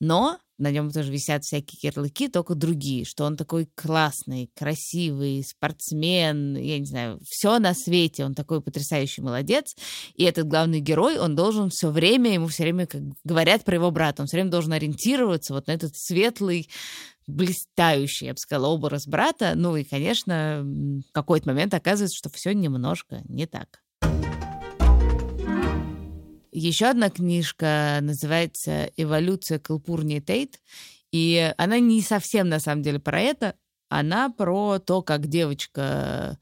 но 0.00 0.38
на 0.60 0.70
нем 0.70 0.90
тоже 0.90 1.10
висят 1.10 1.44
всякие 1.44 1.78
ярлыки, 1.82 2.28
только 2.28 2.54
другие, 2.54 3.04
что 3.04 3.24
он 3.24 3.36
такой 3.36 3.68
классный, 3.74 4.50
красивый, 4.54 5.42
спортсмен, 5.42 6.56
я 6.56 6.78
не 6.78 6.84
знаю, 6.84 7.18
все 7.24 7.58
на 7.58 7.74
свете, 7.74 8.24
он 8.24 8.34
такой 8.34 8.60
потрясающий 8.60 9.22
молодец. 9.22 9.74
И 10.14 10.24
этот 10.24 10.46
главный 10.46 10.80
герой, 10.80 11.18
он 11.18 11.34
должен 11.34 11.70
все 11.70 11.90
время, 11.90 12.34
ему 12.34 12.48
все 12.48 12.64
время 12.64 12.86
как 12.86 13.02
говорят 13.24 13.64
про 13.64 13.74
его 13.74 13.90
брата, 13.90 14.22
он 14.22 14.28
все 14.28 14.36
время 14.36 14.50
должен 14.50 14.72
ориентироваться 14.72 15.54
вот 15.54 15.66
на 15.66 15.72
этот 15.72 15.96
светлый, 15.96 16.68
блистающий, 17.26 18.26
я 18.26 18.32
бы 18.32 18.38
сказала, 18.38 18.68
образ 18.68 19.06
брата. 19.06 19.54
Ну 19.56 19.76
и, 19.76 19.84
конечно, 19.84 20.62
в 20.62 21.12
какой-то 21.12 21.48
момент 21.48 21.72
оказывается, 21.74 22.16
что 22.16 22.30
все 22.30 22.52
немножко 22.52 23.22
не 23.28 23.46
так. 23.46 23.80
Еще 26.52 26.86
одна 26.86 27.10
книжка 27.10 27.98
называется 28.02 28.90
«Эволюция 28.96 29.58
Калпурни 29.58 30.20
Тейт», 30.20 30.60
и 31.12 31.52
она 31.56 31.78
не 31.78 32.02
совсем 32.02 32.48
на 32.48 32.60
самом 32.60 32.82
деле 32.82 32.98
про 32.98 33.20
это, 33.20 33.54
она 33.88 34.30
про 34.30 34.78
то, 34.78 35.02
как 35.02 35.26
девочка 35.26 36.38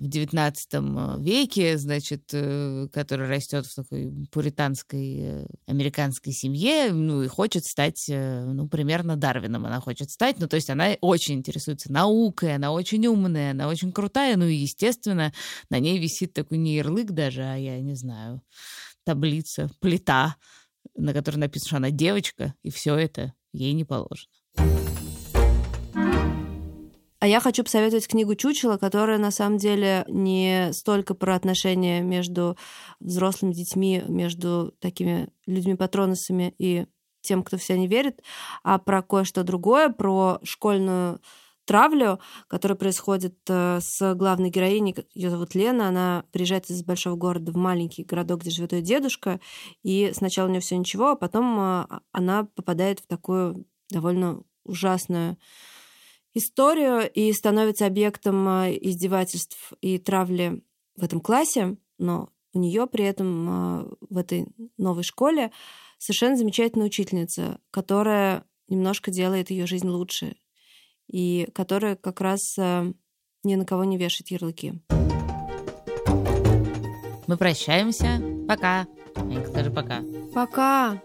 в 0.00 0.04
XIX 0.04 1.20
веке, 1.20 1.76
значит, 1.76 2.30
э, 2.32 2.86
которая 2.92 3.28
растет 3.28 3.66
в 3.66 3.74
такой 3.74 4.12
пуританской 4.30 5.16
э, 5.18 5.46
американской 5.66 6.32
семье, 6.32 6.92
ну, 6.92 7.22
и 7.24 7.28
хочет 7.28 7.64
стать, 7.64 8.06
э, 8.08 8.44
ну, 8.44 8.68
примерно 8.68 9.16
Дарвином 9.16 9.66
она 9.66 9.80
хочет 9.80 10.10
стать. 10.10 10.38
Ну, 10.38 10.46
то 10.46 10.54
есть 10.54 10.70
она 10.70 10.90
очень 11.00 11.34
интересуется 11.34 11.92
наукой, 11.92 12.54
она 12.54 12.70
очень 12.70 13.04
умная, 13.08 13.50
она 13.50 13.66
очень 13.66 13.90
крутая, 13.90 14.36
ну, 14.36 14.46
и, 14.46 14.54
естественно, 14.54 15.32
на 15.68 15.80
ней 15.80 15.98
висит 15.98 16.32
такой 16.32 16.58
не 16.58 16.76
ярлык 16.76 17.10
даже, 17.10 17.42
а 17.42 17.56
я 17.56 17.80
не 17.80 17.94
знаю, 17.94 18.40
таблица, 19.08 19.70
плита, 19.80 20.36
на 20.94 21.14
которой 21.14 21.36
написано, 21.36 21.66
что 21.66 21.76
она 21.78 21.90
девочка, 21.90 22.52
и 22.62 22.70
все 22.70 22.94
это 22.94 23.32
ей 23.54 23.72
не 23.72 23.86
положено. 23.86 24.30
А 27.20 27.26
я 27.26 27.40
хочу 27.40 27.64
посоветовать 27.64 28.06
книгу 28.06 28.34
Чучела, 28.34 28.76
которая 28.76 29.16
на 29.16 29.30
самом 29.30 29.56
деле 29.56 30.04
не 30.08 30.74
столько 30.74 31.14
про 31.14 31.36
отношения 31.36 32.02
между 32.02 32.58
взрослыми 33.00 33.54
детьми, 33.54 34.04
между 34.06 34.74
такими 34.78 35.30
людьми-патронусами 35.46 36.54
и 36.58 36.84
тем, 37.22 37.42
кто 37.42 37.56
все 37.56 37.78
не 37.78 37.88
верит, 37.88 38.20
а 38.62 38.78
про 38.78 39.00
кое-что 39.00 39.42
другое, 39.42 39.88
про 39.88 40.38
школьную 40.42 41.18
травлю, 41.68 42.18
которая 42.48 42.76
происходит 42.76 43.36
э, 43.46 43.78
с 43.82 44.14
главной 44.14 44.48
героиней, 44.48 44.96
ее 45.12 45.28
зовут 45.28 45.54
Лена, 45.54 45.88
она 45.88 46.24
приезжает 46.32 46.70
из 46.70 46.82
большого 46.82 47.14
города 47.14 47.52
в 47.52 47.56
маленький 47.56 48.04
городок, 48.04 48.40
где 48.40 48.50
живет 48.50 48.72
ее 48.72 48.80
дедушка, 48.80 49.38
и 49.82 50.10
сначала 50.14 50.48
у 50.48 50.50
нее 50.50 50.62
все 50.62 50.78
ничего, 50.78 51.10
а 51.10 51.14
потом 51.14 51.60
э, 51.60 51.86
она 52.10 52.44
попадает 52.44 53.00
в 53.00 53.06
такую 53.06 53.66
довольно 53.90 54.42
ужасную 54.64 55.36
историю 56.32 57.10
и 57.12 57.30
становится 57.34 57.84
объектом 57.84 58.48
э, 58.48 58.78
издевательств 58.80 59.74
и 59.82 59.98
травли 59.98 60.64
в 60.96 61.04
этом 61.04 61.20
классе, 61.20 61.76
но 61.98 62.30
у 62.54 62.58
нее 62.60 62.86
при 62.86 63.04
этом 63.04 63.98
в 64.08 64.16
этой 64.16 64.46
новой 64.78 65.02
школе 65.02 65.52
совершенно 65.98 66.36
замечательная 66.36 66.86
учительница, 66.86 67.60
которая 67.70 68.46
немножко 68.68 69.10
делает 69.10 69.50
ее 69.50 69.66
жизнь 69.66 69.86
лучше 69.86 70.36
и 71.08 71.48
которая 71.54 71.96
как 71.96 72.20
раз 72.20 72.56
э, 72.58 72.92
ни 73.44 73.54
на 73.54 73.64
кого 73.64 73.84
не 73.84 73.96
вешает 73.96 74.30
ярлыки. 74.30 74.80
Мы 77.26 77.36
прощаемся. 77.36 78.22
Пока. 78.46 78.86
Я 79.28 79.46
скажи 79.46 79.70
пока. 79.70 80.02
Пока. 80.32 81.02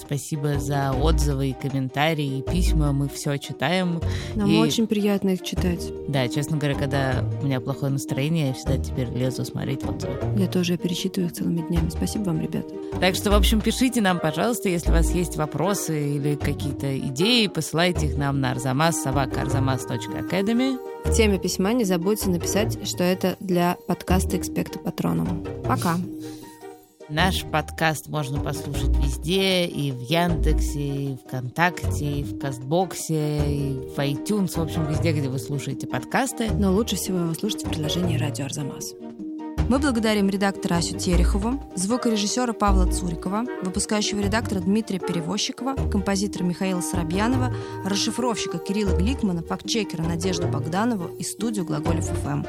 Спасибо 0.00 0.58
за 0.58 0.92
отзывы 0.92 1.50
и 1.50 1.52
комментарии, 1.52 2.38
и 2.38 2.42
письма. 2.42 2.92
Мы 2.92 3.08
все 3.08 3.36
читаем. 3.38 4.00
Нам 4.34 4.50
и... 4.50 4.58
очень 4.58 4.86
приятно 4.86 5.30
их 5.30 5.42
читать. 5.42 5.92
Да, 6.08 6.28
честно 6.28 6.56
говоря, 6.56 6.76
когда 6.76 7.24
у 7.40 7.44
меня 7.44 7.60
плохое 7.60 7.92
настроение, 7.92 8.48
я 8.48 8.52
всегда 8.54 8.78
теперь 8.78 9.08
лезу 9.10 9.44
смотреть 9.44 9.84
отзывы. 9.84 10.18
Я 10.36 10.46
тоже 10.46 10.76
перечитываю 10.76 11.28
их 11.28 11.36
целыми 11.36 11.62
днями. 11.66 11.90
Спасибо 11.90 12.24
вам, 12.24 12.40
ребята. 12.40 12.68
Так 13.00 13.14
что, 13.14 13.30
в 13.30 13.34
общем, 13.34 13.60
пишите 13.60 14.00
нам, 14.00 14.18
пожалуйста, 14.20 14.68
если 14.68 14.90
у 14.90 14.94
вас 14.94 15.10
есть 15.10 15.36
вопросы 15.36 16.16
или 16.16 16.34
какие-то 16.34 16.98
идеи, 16.98 17.46
посылайте 17.46 18.06
их 18.06 18.16
нам 18.16 18.40
на 18.40 18.52
арзамас 18.52 19.02
собака 19.02 19.42
arzamas.academy. 19.42 20.78
В 21.04 21.12
теме 21.12 21.38
письма 21.38 21.72
не 21.72 21.84
забудьте 21.84 22.28
написать, 22.30 22.86
что 22.86 23.04
это 23.04 23.36
для 23.40 23.76
подкаста 23.86 24.36
«Экспекта 24.36 24.78
Патроном». 24.78 25.44
Пока. 25.64 25.96
Наш 27.08 27.44
подкаст 27.44 28.08
можно 28.08 28.40
послушать 28.40 28.96
везде, 28.96 29.64
и 29.66 29.92
в 29.92 30.00
Яндексе, 30.00 30.80
и 30.80 31.14
в 31.14 31.28
ВКонтакте, 31.28 32.04
и 32.04 32.24
в 32.24 32.38
Кастбоксе, 32.40 33.38
и 33.48 33.74
в 33.74 33.96
iTunes, 33.98 34.58
в 34.58 34.58
общем, 34.58 34.86
везде, 34.86 35.12
где 35.12 35.28
вы 35.28 35.38
слушаете 35.38 35.86
подкасты. 35.86 36.50
Но 36.50 36.72
лучше 36.72 36.96
всего 36.96 37.18
его 37.18 37.34
слушать 37.34 37.64
в 37.64 37.68
приложении 37.68 38.18
«Радио 38.18 38.46
Арзамас». 38.46 38.94
Мы 39.68 39.78
благодарим 39.78 40.28
редактора 40.28 40.76
Асю 40.76 40.98
Терехову, 40.98 41.60
звукорежиссера 41.76 42.52
Павла 42.52 42.90
Цурикова, 42.90 43.44
выпускающего 43.62 44.20
редактора 44.20 44.60
Дмитрия 44.60 44.98
Перевозчикова, 44.98 45.74
композитора 45.90 46.42
Михаила 46.42 46.80
Соробьянова, 46.80 47.54
расшифровщика 47.84 48.58
Кирилла 48.58 48.96
Гликмана, 48.96 49.42
фактчекера 49.42 50.02
Надежду 50.02 50.48
Богданову 50.48 51.08
и 51.18 51.22
студию 51.22 51.64
«Глаголев 51.64 52.06
ФМ». 52.06 52.42